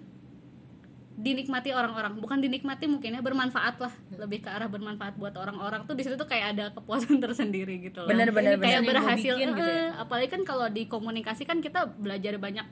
[1.17, 2.21] dinikmati orang-orang.
[2.21, 3.93] Bukan dinikmati mungkin ya bermanfaat lah.
[4.13, 5.89] Lebih ke arah bermanfaat buat orang-orang.
[5.89, 8.09] Tuh di situ tuh kayak ada kepuasan tersendiri gitu loh.
[8.13, 9.01] Bener, bener, kayak bener.
[9.01, 9.73] Berhasil bikin gitu ya.
[9.73, 12.69] eh, apalagi kan kalau di komunikasi kan kita belajar banyak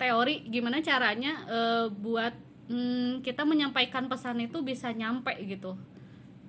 [0.00, 2.32] teori gimana caranya eh, buat
[2.72, 5.76] mm, kita menyampaikan pesan itu bisa nyampe gitu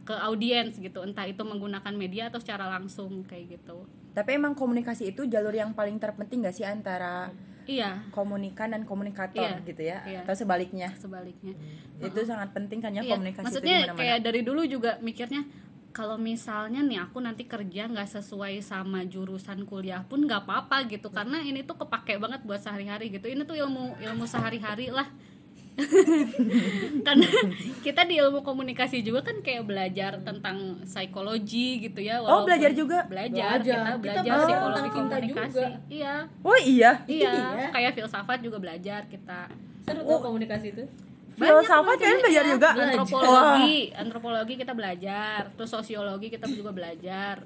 [0.07, 1.03] ke audiens gitu.
[1.03, 3.83] Entah itu menggunakan media atau secara langsung kayak gitu.
[4.15, 7.31] Tapi emang komunikasi itu jalur yang paling terpenting gak sih antara
[7.63, 8.03] iya.
[8.11, 9.97] komunikan dan komunikator Iya, gitu ya?
[10.03, 10.19] Iya.
[10.27, 10.89] atau sebaliknya?
[10.99, 11.55] Sebaliknya.
[12.01, 15.47] Itu sangat penting kan ya Iya, komunikasi maksudnya itu kayak dari dulu juga mikirnya
[15.91, 21.11] kalau misalnya nih aku nanti kerja nggak sesuai sama jurusan kuliah pun nggak apa-apa gitu.
[21.11, 23.27] Karena ini tuh kepake banget buat sehari-hari gitu.
[23.27, 25.07] Ini tuh ilmu ilmu sehari-hari lah.
[27.07, 27.27] Karena
[27.79, 32.19] kita di ilmu komunikasi juga kan kayak belajar tentang psikologi gitu ya.
[32.19, 33.07] Oh, belajar juga?
[33.07, 33.63] belajar, Belajar.
[33.63, 35.65] kita Kita belajar belajar psikologi komunikasi juga.
[35.87, 36.13] iya.
[36.43, 36.91] Oh iya?
[37.07, 37.31] Iya.
[37.41, 37.67] Iya.
[37.71, 39.47] kayak filsafat juga belajar kita.
[39.81, 40.83] Seru tuh komunikasi itu
[41.33, 42.69] filsafat kalian belajar juga.
[42.73, 47.43] Antropologi antropologi kita belajar terus sosiologi kita juga belajar.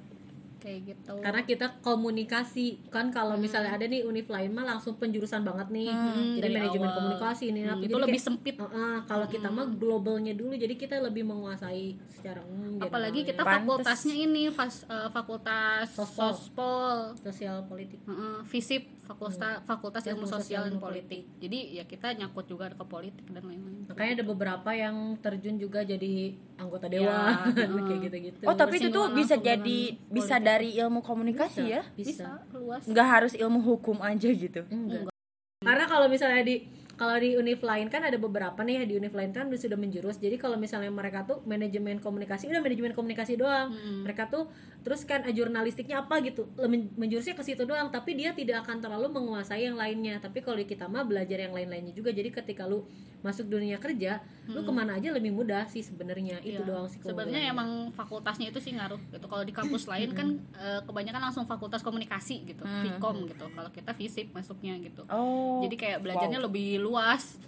[0.58, 1.14] Kayak gitu.
[1.22, 2.90] Karena kita komunikasi.
[2.90, 5.94] Kan kalau misalnya ada nih univ lain mah langsung penjurusan banget nih.
[6.34, 6.98] Jadi dari manajemen awal.
[6.98, 8.56] komunikasi ini Hmm, itu Jadi lebih kayak- sempit.
[8.58, 12.90] Heeh, kalau kita mah globalnya dulu jadi kita lebih menguasai secara umum apalagi
[13.22, 13.30] generalnya.
[13.30, 13.58] kita Pantes.
[13.62, 16.34] fakultasnya ini fas, eh, fakultas Sospol.
[16.34, 16.98] sospol.
[17.16, 18.02] Sosial politik.
[18.02, 21.24] Heeh, FISIP fakultas fakultas ilmu sosial dan dan politik.
[21.38, 23.86] jadi ya kita nyangkut juga ke politik dan lain-lain.
[23.86, 28.38] Makanya ada beberapa yang terjun juga jadi anggota dewan Ya, kayak gitu-gitu.
[28.50, 30.50] Oh tapi itu tuh bisa jadi bisa politik.
[30.50, 31.82] dari ilmu komunikasi ya?
[31.94, 34.66] bisa, bisa luas nggak harus ilmu hukum aja gitu?
[34.74, 35.14] Enggak.
[35.62, 39.12] Karena kalau misalnya di kalau di univ lain kan ada beberapa nih ya, di univ
[39.12, 40.16] lain kan sudah menjurus.
[40.20, 43.76] Jadi kalau misalnya mereka tuh manajemen komunikasi udah manajemen komunikasi doang.
[44.08, 44.48] Mereka tuh
[44.88, 46.48] terus kan eh, jurnalistiknya apa gitu.
[46.96, 50.24] Menjurusnya ke situ doang, tapi dia tidak akan terlalu menguasai yang lainnya.
[50.24, 52.16] Tapi kalau di kita mah belajar yang lain-lainnya juga.
[52.16, 52.88] Jadi ketika lu
[53.26, 56.38] masuk dunia kerja, lu ke mana aja lebih mudah sih sebenarnya.
[56.40, 56.70] Itu Iya.
[56.70, 59.26] doang sih sebenarnya emang fakultasnya itu sih ngaruh gitu.
[59.26, 63.50] Kalau di kampus lain kan eh, kebanyakan langsung fakultas komunikasi gitu Vkom gitu.
[63.50, 65.02] Kalau kita fisip masuknya gitu.
[65.08, 67.42] Oh jadi kayak belajarnya lebih luas.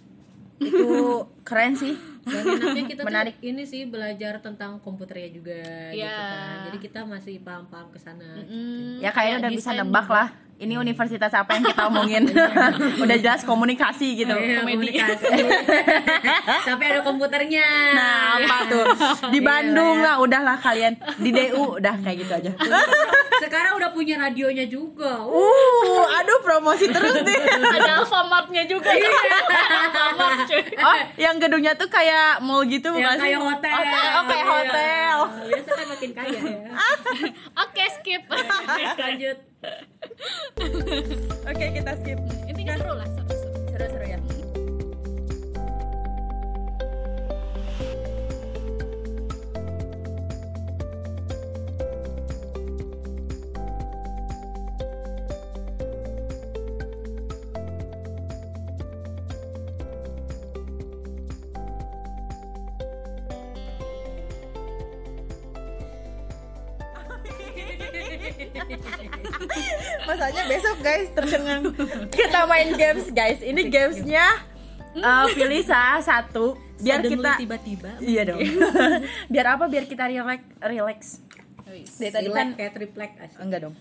[0.58, 1.94] Itu keren sih.
[2.26, 3.38] Dan enaknya kita Menarik.
[3.38, 6.18] tuh ini sih belajar tentang komputernya juga gitu Iya.
[6.18, 6.56] kan.
[6.66, 10.28] Jadi kita masih paham-paham ke sana Hmm, ya kayaknya kayak udah bisa nebak lah
[10.58, 12.22] ini universitas apa yang kita omongin?
[13.02, 14.34] Udah jelas komunikasi gitu.
[14.34, 14.90] Iya, komedi.
[14.90, 15.26] komunikasi.
[16.68, 17.66] Tapi ada komputernya.
[17.94, 18.84] Nah apa tuh?
[19.30, 20.98] Di Bandung lah udahlah kalian.
[21.22, 22.50] Di DU udah kayak gitu aja.
[23.38, 25.22] Sekarang udah punya radionya juga.
[25.22, 26.18] Uh, uh.
[26.18, 27.38] aduh promosi terus nih.
[27.78, 28.90] Ada Alfamartnya juga.
[28.90, 29.10] Iya.
[29.88, 33.30] Alfamart oh yang gedungnya tuh kayak mall gitu bukan sih?
[33.30, 33.78] kayak hotel.
[33.78, 34.52] Oh, oh, kayak Iya.
[34.52, 35.16] hotel.
[35.54, 36.70] Biasa kan makin kaya ya.
[37.62, 38.22] Oke skip.
[38.98, 39.47] Lanjut
[41.50, 43.50] oke kita skip intinya seru lah seru, seru.
[43.74, 44.18] seru-seru ya
[70.08, 71.62] Masanya besok guys tercengang.
[72.08, 73.44] Kita main games guys.
[73.44, 74.24] Ini gamesnya
[74.96, 76.56] uh, Pilih salah satu.
[76.80, 77.90] Biar Suddenly kita tiba-tiba.
[78.00, 78.40] Iya dong.
[79.32, 79.64] Biar apa?
[79.68, 81.00] Biar kita relax Relax.
[81.68, 83.12] Dari tadi kan kayak triplek.
[83.36, 83.74] Enggak dong.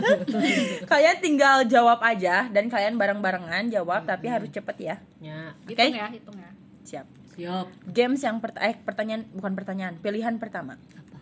[0.90, 4.96] Kalian tinggal jawab aja Dan kalian bareng-barengan jawab Tapi harus cepet ya.
[5.22, 5.54] Ya.
[5.70, 6.00] Hitung Oke.
[6.02, 6.50] ya hitung ya.
[6.82, 7.06] Siap.
[7.38, 7.66] Siap.
[7.94, 10.74] Games yang pert eh, pertanyaan Bukan pertanyaan Pilihan pertama.
[10.98, 11.13] Apa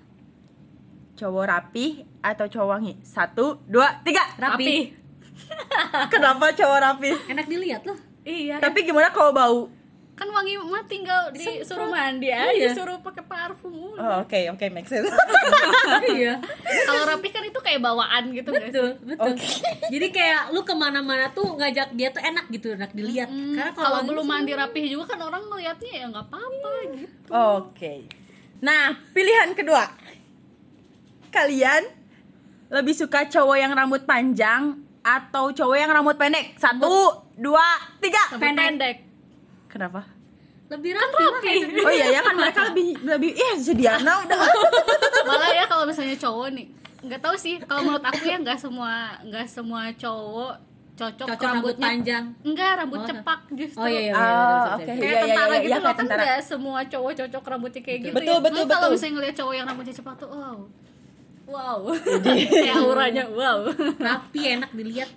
[1.23, 2.93] cowok rapi atau cowok wangi?
[3.07, 4.27] Satu, dua, tiga.
[4.35, 4.91] Rapi.
[6.13, 7.11] Kenapa cowok rapi?
[7.31, 7.95] Enak dilihat loh.
[8.27, 8.59] Iya.
[8.59, 9.61] Tapi gimana kalau bau?
[10.13, 12.77] Kan wangi mah tinggal disuruh mandi aja, Iya.
[12.77, 13.97] suruh pakai parfum.
[13.97, 15.09] Oh, oke, oke, make sense.
[16.15, 16.37] iya.
[16.85, 18.71] Kalau rapi kan itu kayak bawaan gitu guys.
[18.71, 19.35] Betul, betul.
[19.89, 23.31] Jadi kayak lu ke mana-mana tuh ngajak dia tuh enak gitu, enak dilihat.
[23.31, 27.31] Karena Kalau belum mandi rapih juga kan orang ngeliatnya ya nggak apa-apa gitu.
[27.33, 27.93] Oke.
[28.63, 29.91] Nah, pilihan kedua.
[31.33, 31.83] Kalian
[32.69, 36.55] lebih suka cowok yang rambut panjang atau cowok yang rambut pendek?
[36.55, 37.65] Satu, dua,
[37.99, 38.37] tiga.
[38.37, 38.97] Rambut pendek.
[39.67, 40.05] Kenapa?
[40.73, 41.21] lebih rapi.
[41.21, 41.85] Rapi.
[41.85, 44.41] Oh iya ya kan mereka lebih lebih ih sediana udah.
[45.29, 46.67] Malah ya kalau misalnya cowok nih,
[47.05, 47.61] nggak tahu sih.
[47.61, 50.55] Kalau menurut aku ya nggak semua nggak semua cowok
[50.93, 52.25] cocok, Cocok rambut panjang.
[52.41, 53.81] Enggak, rambut Oh, cepak justru.
[53.81, 54.13] Oh iya iya.
[54.13, 54.73] Ah, betul, betul, oke.
[54.73, 54.87] betul.
[54.93, 57.81] Kayak Iya, iya, tentara iya, gitu iya, loh kayak kan nggak semua cowok cocok rambutnya
[57.85, 58.41] kayak gitu Betul, ya.
[58.41, 58.93] betul, Makanya kalau betul.
[58.97, 60.59] misalnya ngeliat cowok yang rambutnya cepak tuh wow
[61.53, 61.81] wow
[62.25, 65.11] kayak auranya wow Rapi enak dilihat.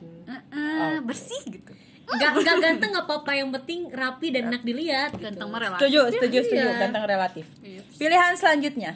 [0.51, 1.71] Eh, bersih gitu
[2.05, 5.09] Gak, gak ganteng gak apa-apa yang penting rapi dan enak dilihat.
[5.11, 5.25] gitu.
[5.25, 6.61] ganteng mah relatif Setuju, setuju, setuju.
[6.61, 6.77] Iya.
[6.77, 7.45] Ganteng relatif.
[7.59, 7.81] Iya.
[7.97, 8.91] Pilihan selanjutnya.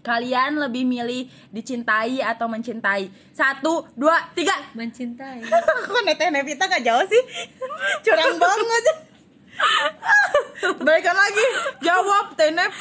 [0.00, 1.22] Kalian lebih milih
[1.52, 3.12] dicintai atau mencintai?
[3.30, 4.56] Satu, dua, tiga.
[4.72, 5.44] Mencintai.
[5.86, 7.22] Kok Nete Nevita gak jauh sih?
[8.04, 8.84] Curang banget.
[10.84, 11.46] Balikan lagi.
[11.84, 12.72] Jawab, Tenep.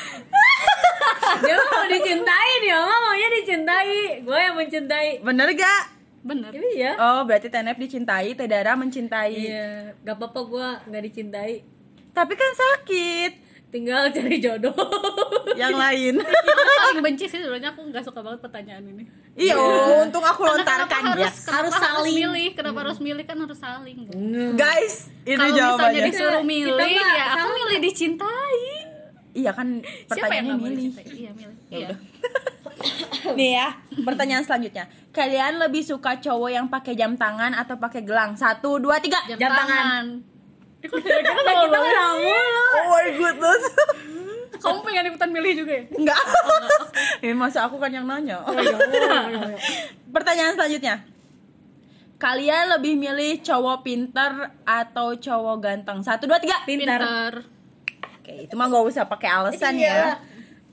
[1.40, 4.24] dia mau dicintai dia mah maunya dicintai.
[4.24, 5.24] Gue yang mencintai.
[5.24, 5.84] Bener gak?
[6.20, 7.00] bener Iya.
[7.00, 9.32] Oh, berarti Tenep dicintai, Tedara mencintai.
[9.32, 11.54] Iya, gak apa-apa gue nggak dicintai.
[12.12, 13.32] Tapi kan sakit.
[13.72, 14.76] Tinggal cari jodoh.
[15.56, 16.14] Yang lain.
[16.20, 19.06] Paling benci sih sebenarnya aku nggak suka banget pertanyaan ini
[19.40, 21.12] Iya, oh, untung aku lontarkan ya.
[21.16, 22.12] harus kenapa Harus harus saling.
[22.14, 23.98] milih kenapa harus milih kan harus saling
[24.54, 26.02] Guys, ini kalau misalnya jawabannya.
[26.06, 28.64] disuruh Kita- milih kita mah ya aku milih dicintai
[29.32, 29.68] Iya kan
[30.10, 30.90] siapa yang pertanyaannya milih.
[31.14, 31.98] iya milih Ya iya udah.
[33.32, 33.68] Nih ya,
[34.02, 34.84] pertanyaan selanjutnya.
[35.10, 38.34] Kalian lebih suka cowok yang pakai jam tangan atau pakai gelang?
[38.34, 39.20] Satu, dua, tiga.
[39.26, 39.68] jam, Jam tangan.
[39.68, 40.06] tangan
[41.60, 42.66] kita nggak mulu.
[42.74, 43.64] Oh my goodness.
[44.60, 46.22] Kamu pengen ikutan milih juga ya Enggak.
[47.20, 48.44] Ini masa aku kan yang nanya.
[50.10, 50.96] Pertanyaan selanjutnya.
[52.16, 54.32] Kalian lebih milih cowok pinter
[54.64, 56.04] atau cowok ganteng?
[56.04, 56.60] Satu, dua, tiga.
[56.68, 57.48] Pintar.
[58.20, 59.88] Oke, itu mah gak usah pakai alasan Iya.
[59.88, 60.12] ya.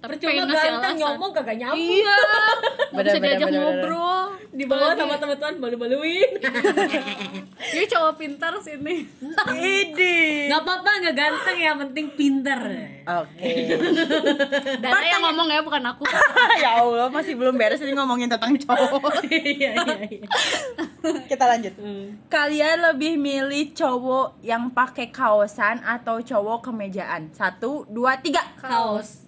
[0.06, 1.02] Tapi Percuma pengen ngasih ganteng alasan.
[1.02, 1.82] ngomong kagak nyambung.
[1.82, 6.30] iya nggak Bener, bisa bener, diajak bener, ngobrol Di bawah sama teman-teman balu-baluin.
[7.74, 9.04] ini cowok pintar sini
[9.52, 10.46] Idi.
[10.46, 12.60] Gak apa-apa nggak ganteng yang penting pintar.
[13.20, 13.52] Oke.
[14.82, 16.08] Dana yang ngomong ya bukan aku
[16.56, 19.26] ya Allah, masih belum beres ini ngomongin tentang cowok.
[19.26, 20.28] Iya iya iya.
[21.26, 21.74] Kita lanjut.
[22.26, 27.28] Kalian lebih milih cowok yang pakai kaosan atau cowok kemejaan?
[27.30, 28.40] Satu, dua, tiga.
[28.56, 29.25] Kaos.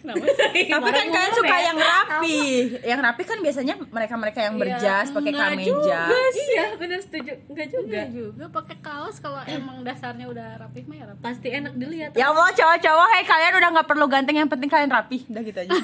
[0.00, 0.64] Kenapa sih?
[0.72, 2.40] Tapi kan kalian suka yang rapi.
[2.80, 6.00] Yang rapi kan biasanya mereka-mereka yang berjas pakai enggak kameja.
[6.30, 7.32] Iya benar setuju.
[7.46, 7.84] Enggak juga.
[7.84, 11.22] Enggak juga pakai kaos kalau emang dasarnya udah rapih mah ya rapih.
[11.22, 12.10] Pasti enak dilihat.
[12.16, 15.18] Ya Allah, cowok-cowok, hei kalian udah nggak perlu ganteng, yang penting kalian rapi.
[15.28, 15.70] Udah gitu aja.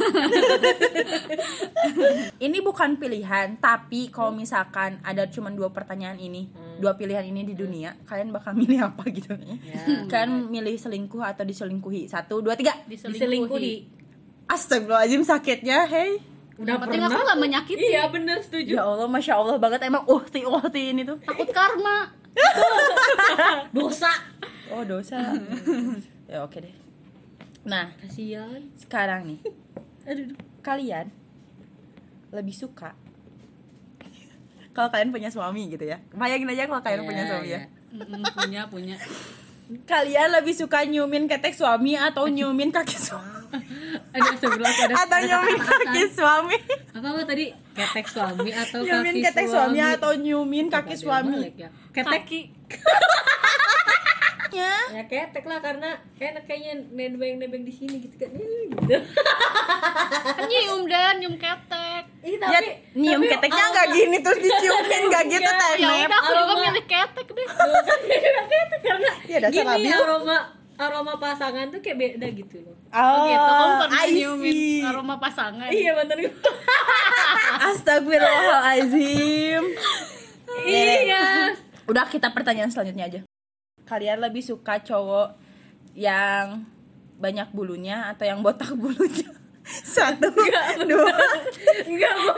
[2.47, 6.49] ini bukan pilihan, tapi kalau misalkan ada cuma dua pertanyaan ini,
[6.81, 9.37] dua pilihan ini di dunia, kalian bakal milih apa gitu?
[10.09, 12.09] Kalian milih selingkuh atau diselingkuhi?
[12.09, 12.73] Satu, dua, tiga.
[12.89, 13.97] Diselingkuhi.
[14.47, 16.23] Astagfirullahaladzim sakitnya, hei.
[16.57, 17.83] Udah Yang penting aku nggak menyakiti.
[17.85, 18.81] Iya benar setuju.
[18.81, 21.21] Ya Allah, masya Allah banget emang uhti uhti ini tuh.
[21.21, 22.09] Takut karma.
[23.77, 24.09] Dosa.
[24.71, 25.19] Oh dosa.
[26.31, 26.75] ya oke deh.
[27.67, 28.63] Nah, Kasihan.
[28.79, 29.41] sekarang nih,
[30.09, 30.33] Aduh.
[30.63, 31.11] kalian
[32.31, 32.95] lebih suka
[34.71, 35.97] kalau kalian punya suami gitu ya.
[36.13, 37.57] Bayangin aja kalau kalian Ya, punya suami ya.
[37.57, 37.61] ya.
[37.97, 38.97] Mm-mm, punya punya.
[39.89, 43.36] Kalian lebih suka nyumin ketek suami atau nyumin kaki suami?
[44.17, 44.95] Ada sebelah ada.
[44.95, 46.57] atau ada nyumin kaki suami?
[46.91, 47.47] Apa apa tadi?
[47.73, 51.37] Ketek suami atau nyumin kaki ketek suami atau nyumin Coba kaki dia suami?
[51.37, 51.69] balik ya.
[51.91, 52.41] Ketek Kaki.
[54.57, 54.73] Ya.
[54.89, 58.33] ya ketek lah karena enak kayaknya nebeng-nebeng di sini gitu kan.
[58.33, 58.97] Gitu.
[60.25, 62.09] Kan nyium dan nyium ketek.
[62.25, 62.61] Ih, Ya,
[62.97, 65.77] nyium tapi keteknya nggak gini terus diciumin nggak gitu tenep.
[65.77, 67.47] Ya udah aku juga milih ketek deh.
[67.53, 68.01] Kan
[68.49, 70.39] ketek karena Ya, gini aroma
[70.77, 72.77] aroma pasangan tuh kayak beda gitu loh.
[72.93, 73.41] Oh, gitu.
[73.41, 75.69] Kamu pernah nyiumin aroma pasangan.
[75.73, 76.33] Iya bener gue.
[77.73, 79.63] Astagfirullahaladzim.
[80.69, 81.57] iya.
[81.89, 83.21] Udah kita pertanyaan selanjutnya aja.
[83.87, 85.39] Kalian lebih suka cowok
[85.97, 86.67] yang
[87.17, 89.33] banyak bulunya atau yang botak bulunya?
[89.97, 90.31] Satu,
[90.87, 91.17] dua.
[91.89, 92.35] Enggak gue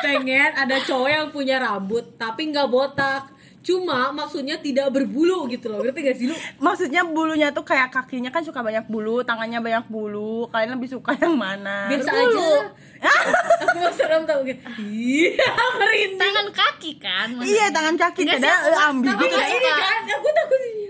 [0.00, 3.33] pengen ada cowok yang punya rambut tapi nggak botak.
[3.64, 6.36] Cuma maksudnya tidak berbulu gitu loh ngerti gak sih lu?
[6.60, 10.46] Maksudnya bulunya tuh kayak kakinya kan suka banyak bulu, tangannya banyak bulu.
[10.52, 11.88] Kalian lebih suka yang mana?
[11.88, 12.44] biasa Berbulu.
[12.44, 12.60] aja.
[13.64, 14.60] Aku mau serem tau gitu.
[14.84, 15.48] Iya
[15.80, 16.20] merinding.
[16.20, 17.56] Tangan kaki kan maksudnya.
[17.56, 20.86] Iya, tangan kaki tidak Enggak, nggak ini kan aku takut ini.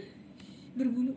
[0.74, 1.12] Berbulu.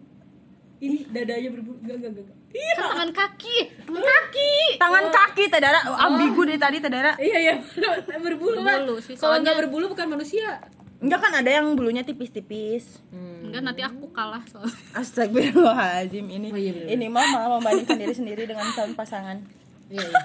[0.77, 1.77] Ini dadanya berbulu.
[1.81, 2.73] Enggak enggak enggak iya.
[2.73, 3.57] Kan tangan kaki.
[3.85, 4.53] Tangan kaki.
[4.77, 7.55] Tangan kaki tidak ambigu dari tadi tidak iya iya.
[8.25, 10.61] Berbulu kan kalau soalnya- nggak berbulu bukan manusia
[10.97, 12.97] Enggak kan ada yang bulunya tipis-tipis.
[13.43, 16.88] enggak nanti aku kalah soalnya Astagfirullahaladzim ini Oh, iya, bener.
[16.89, 19.38] ini mama membandingkan diri sendiri dengan calon pasangan.
[19.88, 20.23] iya iya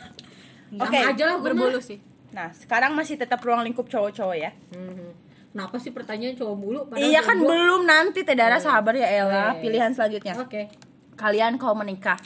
[0.74, 1.85] Oke, Sama aja lah berbulu mah.
[1.85, 2.00] sih
[2.32, 4.50] Nah, sekarang masih tetap ruang lingkup cowok-cowok ya.
[4.70, 5.12] Mhm.
[5.52, 6.80] Kenapa sih pertanyaan cowok mulu?
[6.82, 9.44] padahal iya kan gua- belum nanti Tedara sabar ya Oh, Ella.
[9.46, 9.61] iya.
[9.61, 10.32] Pilihan selanjutnya.
[10.35, 10.72] Oke.
[11.12, 12.16] Kalian kalau menikah,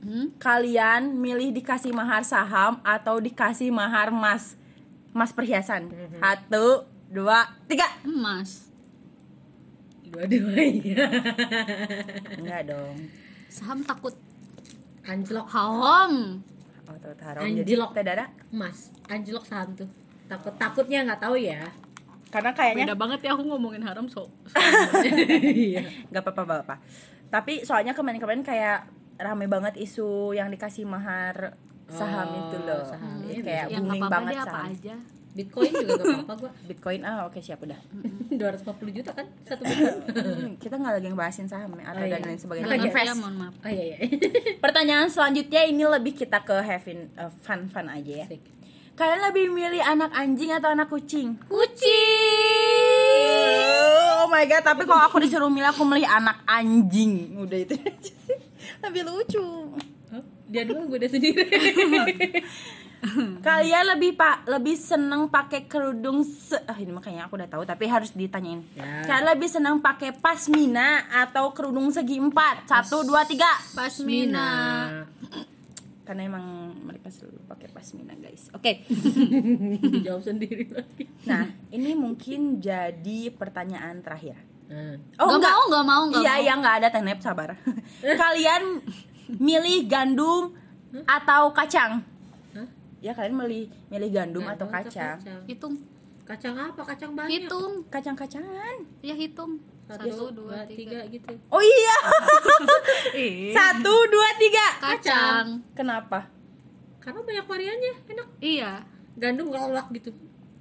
[0.00, 0.38] hmm?
[0.38, 4.54] kalian milih dikasih mahar saham atau dikasih mahar emas?
[5.10, 5.90] Emas perhiasan.
[5.90, 6.22] Mhm.
[6.22, 7.88] Satu, dua, tiga.
[8.02, 8.68] emas
[10.04, 11.04] Dua-duanya.
[12.32, 12.96] Enggak dong.
[13.48, 14.16] saham takut
[15.02, 16.40] Anjlok haram
[16.84, 17.44] Oh, taruh.
[17.44, 17.92] Jadi Anjlok.
[17.92, 19.88] Tedara Mas, anjlok saham tuh.
[20.24, 21.64] Takut takutnya nggak tahu ya.
[22.28, 24.28] karena kayaknya beda banget ya aku ngomongin haram so
[25.40, 25.80] Iya.
[26.08, 26.78] nggak apa-apa bapak
[27.28, 28.84] tapi soalnya kemarin-kemarin kayak
[29.16, 31.56] rame banget isu yang dikasih mahar
[31.88, 33.24] saham Oh, itu loh saham.
[33.24, 34.94] Hmm, kayak yang booming apa apa banget apa saham aja
[35.30, 36.50] Bitcoin juga gak apa-apa gua.
[36.68, 37.76] bitcoin ah oke siap udah
[38.34, 39.94] 250 juta kan satu bitcoin.
[40.08, 42.14] Hmm, kita nggak lagi ngebahasin saham ya, atau Oh, iya.
[42.14, 42.64] dan lain sebagainya.
[42.64, 43.96] Nggak ngerti ya invest mohon maaf Oh iya iya.
[44.60, 48.40] pertanyaan selanjutnya ini lebih kita ke having uh, fun fun aja ya Asik.
[48.92, 51.86] kalian lebih milih anak anjing atau anak kucing kucing
[54.18, 58.12] oh my god tapi kalau aku disuruh milih aku milih anak anjing udah itu aja
[58.18, 58.38] sih.
[58.80, 59.44] lebih lucu?
[60.48, 61.44] Dia dulu gue udah sendiri.
[63.46, 67.86] Kalian lebih pak lebih seneng pakai kerudung se ah, ini makanya aku udah tahu tapi
[67.86, 68.62] harus ditanyain.
[68.74, 69.04] Ya.
[69.04, 72.66] Kalian lebih seneng pakai pasmina atau kerudung segi empat?
[72.66, 73.48] Satu dua tiga.
[73.72, 74.48] pasmina
[76.06, 76.44] Karena emang
[76.80, 78.48] mereka selalu pakai pasmina guys.
[78.50, 78.80] Oke.
[79.92, 81.04] Dijawab sendiri lagi.
[81.24, 84.40] Nah ini mungkin jadi pertanyaan terakhir.
[84.68, 84.96] Nah.
[85.20, 85.52] Oh Nggak enggak.
[85.52, 86.42] mau, nggak mau, nggak Iya mau.
[86.42, 87.50] iya nggak ada tenep sabar.
[88.24, 88.80] Kalian
[89.36, 90.56] milih gandum
[91.04, 92.00] atau kacang?
[92.98, 95.16] Ya kalian milih milih gandum Gandum atau kacang?
[95.44, 95.74] hitung
[96.22, 96.82] Kacang apa?
[96.84, 97.48] Kacang banyak.
[97.48, 98.76] hitung Kacang-kacangan.
[99.00, 99.56] ya hitung
[99.88, 101.32] Satu, dua, tiga, gitu.
[101.48, 101.96] Oh iya.
[103.56, 104.66] Satu, dua, tiga.
[104.78, 106.28] kacang Kenapa?
[107.00, 108.28] Karena banyak variannya, enak.
[108.38, 108.84] iya
[109.16, 110.12] Gandum ngelolak gitu.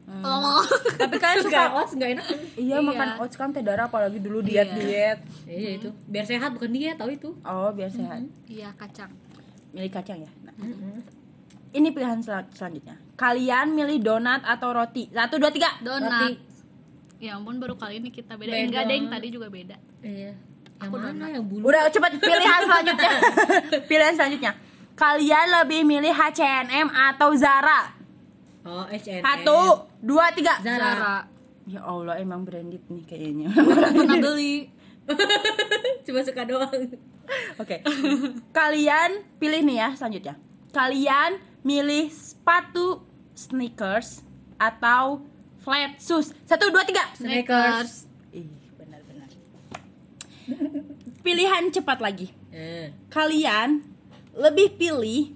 [0.08, 0.64] oh
[0.96, 2.26] Tapi kalian Suka oats nggak enak.
[2.56, 2.88] Iya Iya.
[2.88, 5.20] makan oats kan teh darah apalagi dulu diet diet.
[5.44, 5.90] Iya itu.
[6.08, 7.30] Biar sehat bukan dia tahu itu.
[7.44, 8.24] Oh biar sehat.
[8.48, 9.12] iya kacang
[9.76, 10.32] Milih kacang ya.
[10.42, 10.56] Nah,
[11.70, 12.96] Ini pilihan sel- selanjutnya.
[13.14, 15.10] Kalian milih donat atau roti?
[15.10, 15.74] Satu dua tiga.
[15.80, 16.34] donat Roti.
[17.18, 18.62] ya ampun baru kali ini kita beda, Beda.
[18.64, 20.38] enggak deh yang tadi juga beda Iya.
[20.78, 21.66] Yang Aku mana yang bulu?
[21.66, 23.12] Udah cepet pilihan selanjutnya.
[23.90, 24.52] pilihan selanjutnya.
[24.94, 27.90] Kalian lebih milih H&M atau Zara?
[28.62, 29.20] Oh, H&M.
[29.20, 29.62] Satu,
[30.00, 30.62] dua, tiga.
[30.62, 30.78] Zara.
[30.94, 31.18] Zara
[31.66, 33.50] Ya Allah emang branded nih kayaknya.
[33.50, 33.92] pernah
[34.24, 34.70] beli
[36.06, 36.94] Cuma suka doang.
[37.58, 37.82] Oke.
[38.52, 40.36] Kalian pilih nih ya selanjutnya.
[40.70, 43.04] Kalian milih sepatu
[43.36, 44.24] sneakers
[44.56, 45.20] atau
[45.60, 46.32] flat shoes.
[46.48, 47.04] Satu, dua, tiga.
[47.12, 48.48] Sneakers Ih,
[48.80, 49.28] benar-benar.
[51.20, 52.32] Pilihan cepat lagi.
[52.56, 52.96] Eh.
[53.12, 53.84] Kalian
[54.32, 55.36] lebih pilih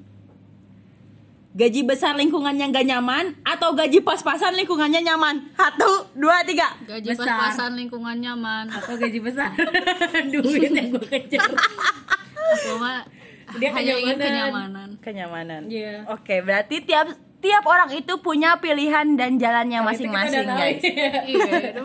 [1.52, 5.52] gaji besar lingkungannya gak nyaman atau gaji pas-pasan lingkungannya nyaman?
[5.60, 6.80] Satu, dua, tiga.
[6.88, 9.52] gaji pas-pasan lingkungan nyaman Atau gaji besar.
[10.32, 11.52] Duit yang gue kejar.
[12.52, 13.04] aku mah
[13.58, 14.22] Dia hanya ingin kenyamanan.
[14.22, 15.62] kenyamanan Kenyamanan.
[15.68, 16.06] Iya.
[16.14, 17.12] Oke, berarti tiap
[17.42, 20.82] tiap orang itu punya pilihan dan jalannya masing-masing, tahu guys.
[20.86, 21.26] ya.
[21.26, 21.82] iya ada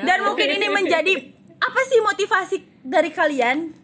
[0.00, 1.12] Dan mungkin ini menjadi
[1.60, 3.83] apa sih motivasi dari kalian?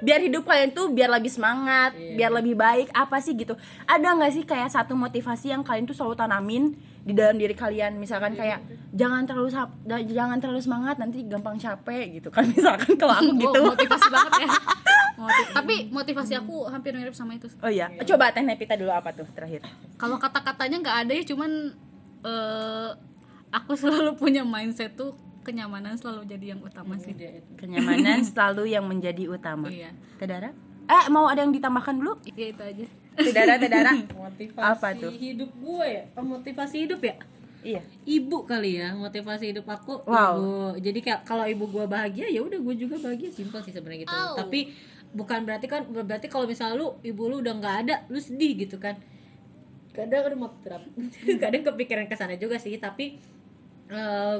[0.00, 2.16] Biar hidup kalian tuh biar lebih semangat, Iya.
[2.16, 3.52] biar lebih baik, apa sih gitu.
[3.84, 7.94] Ada nggak sih kayak satu motivasi yang kalian tuh selalu tanamin di dalam diri kalian?
[7.94, 9.52] Misalkan kayak jangan terlalu
[10.08, 13.60] jangan terlalu semangat nanti gampang capek gitu kan misalkan kalau aku gitu.
[13.60, 14.48] Oh, motivasi banget ya
[15.20, 19.12] Motiv- tapi motivasi aku hampir mirip sama itu Oh iya, coba Teh Nepita dulu apa
[19.12, 19.60] tuh terakhir?
[19.94, 21.50] kalau kata-katanya nggak ada ya cuman
[22.24, 22.88] eh,
[23.50, 27.50] aku selalu punya mindset tuh kenyamanan selalu jadi yang utama sih Iya, itu.
[27.56, 29.66] Kenyamanan selalu yang menjadi utama.
[29.66, 30.50] iya Tedara?
[30.84, 32.18] Eh, mau ada yang ditambahkan dulu?
[32.28, 33.92] iya itu aja Tedara, Tedara.
[34.26, 35.12] Motivasi Apa tuh?
[35.12, 36.02] hidup gue ya?
[36.14, 37.14] Oh, motivasi hidup ya?
[37.60, 37.80] iya.
[38.02, 40.32] Ibu kali ya motivasi hidup aku Wow.
[40.34, 40.48] ibu.
[40.80, 44.14] Jadi kayak kalau ibu gue bahagia ya udah gue juga bahagia simpel sih sebenarnya gitu.
[44.14, 44.32] Au.
[44.34, 44.72] Tapi
[45.10, 48.76] bukan berarti kan berarti kalau misalnya lu ibu lu udah nggak ada lu sedih gitu
[48.76, 48.96] kan.
[49.90, 50.88] Kadang aduh mau terapi.
[51.36, 53.18] Kadang kepikiran ke sana juga sih tapi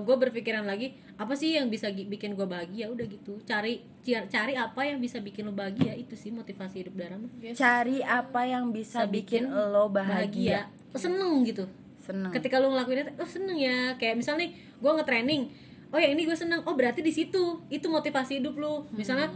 [0.06, 2.86] gue berpikiran lagi apa sih yang bisa bikin gue bahagia?
[2.86, 7.18] Udah gitu cari cari apa yang bisa bikin lo bahagia itu sih motivasi hidup Dara
[7.18, 7.28] mah.
[7.52, 11.66] Cari apa yang bisa, bikin, lo bahagia, seneng gitu.
[12.00, 12.30] Seneng.
[12.30, 13.98] Ketika lo ngelakuin itu oh seneng ya.
[13.98, 15.42] Kayak misalnya nih gue nge-training
[15.90, 16.62] oh yang ini gue seneng.
[16.64, 17.58] Oh berarti di situ.
[17.66, 18.86] Itu motivasi hidup lo.
[18.94, 19.34] Misalnya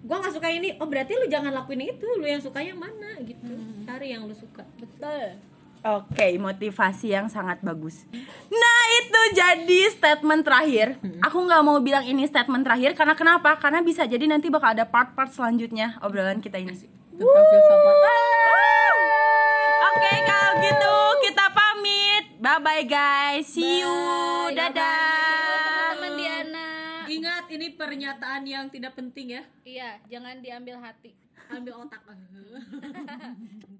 [0.00, 0.72] gue nggak suka ini.
[0.80, 2.08] Oh berarti lu jangan lakuin itu.
[2.16, 3.20] Lu yang sukanya mana?
[3.20, 3.44] Gitu.
[3.84, 4.64] Cari yang lu suka.
[4.80, 5.49] Betul
[5.80, 8.04] Oke, motivasi yang sangat bagus.
[8.52, 11.00] Nah, itu jadi statement terakhir.
[11.24, 13.56] Aku nggak mau bilang ini statement terakhir karena kenapa?
[13.56, 16.76] Karena bisa jadi nanti bakal ada part-part selanjutnya obrolan kita ini.
[17.20, 17.96] tentang filsafat
[19.80, 22.24] Oke, kalau gitu kita pamit.
[22.40, 23.48] Bye bye guys.
[23.48, 23.96] See you.
[24.52, 25.96] Dadah.
[25.96, 26.68] teman Diana
[27.10, 31.10] ingat ini pernyataan yang tidak penting ya iya jangan diambil hati
[31.50, 32.02] ambil otak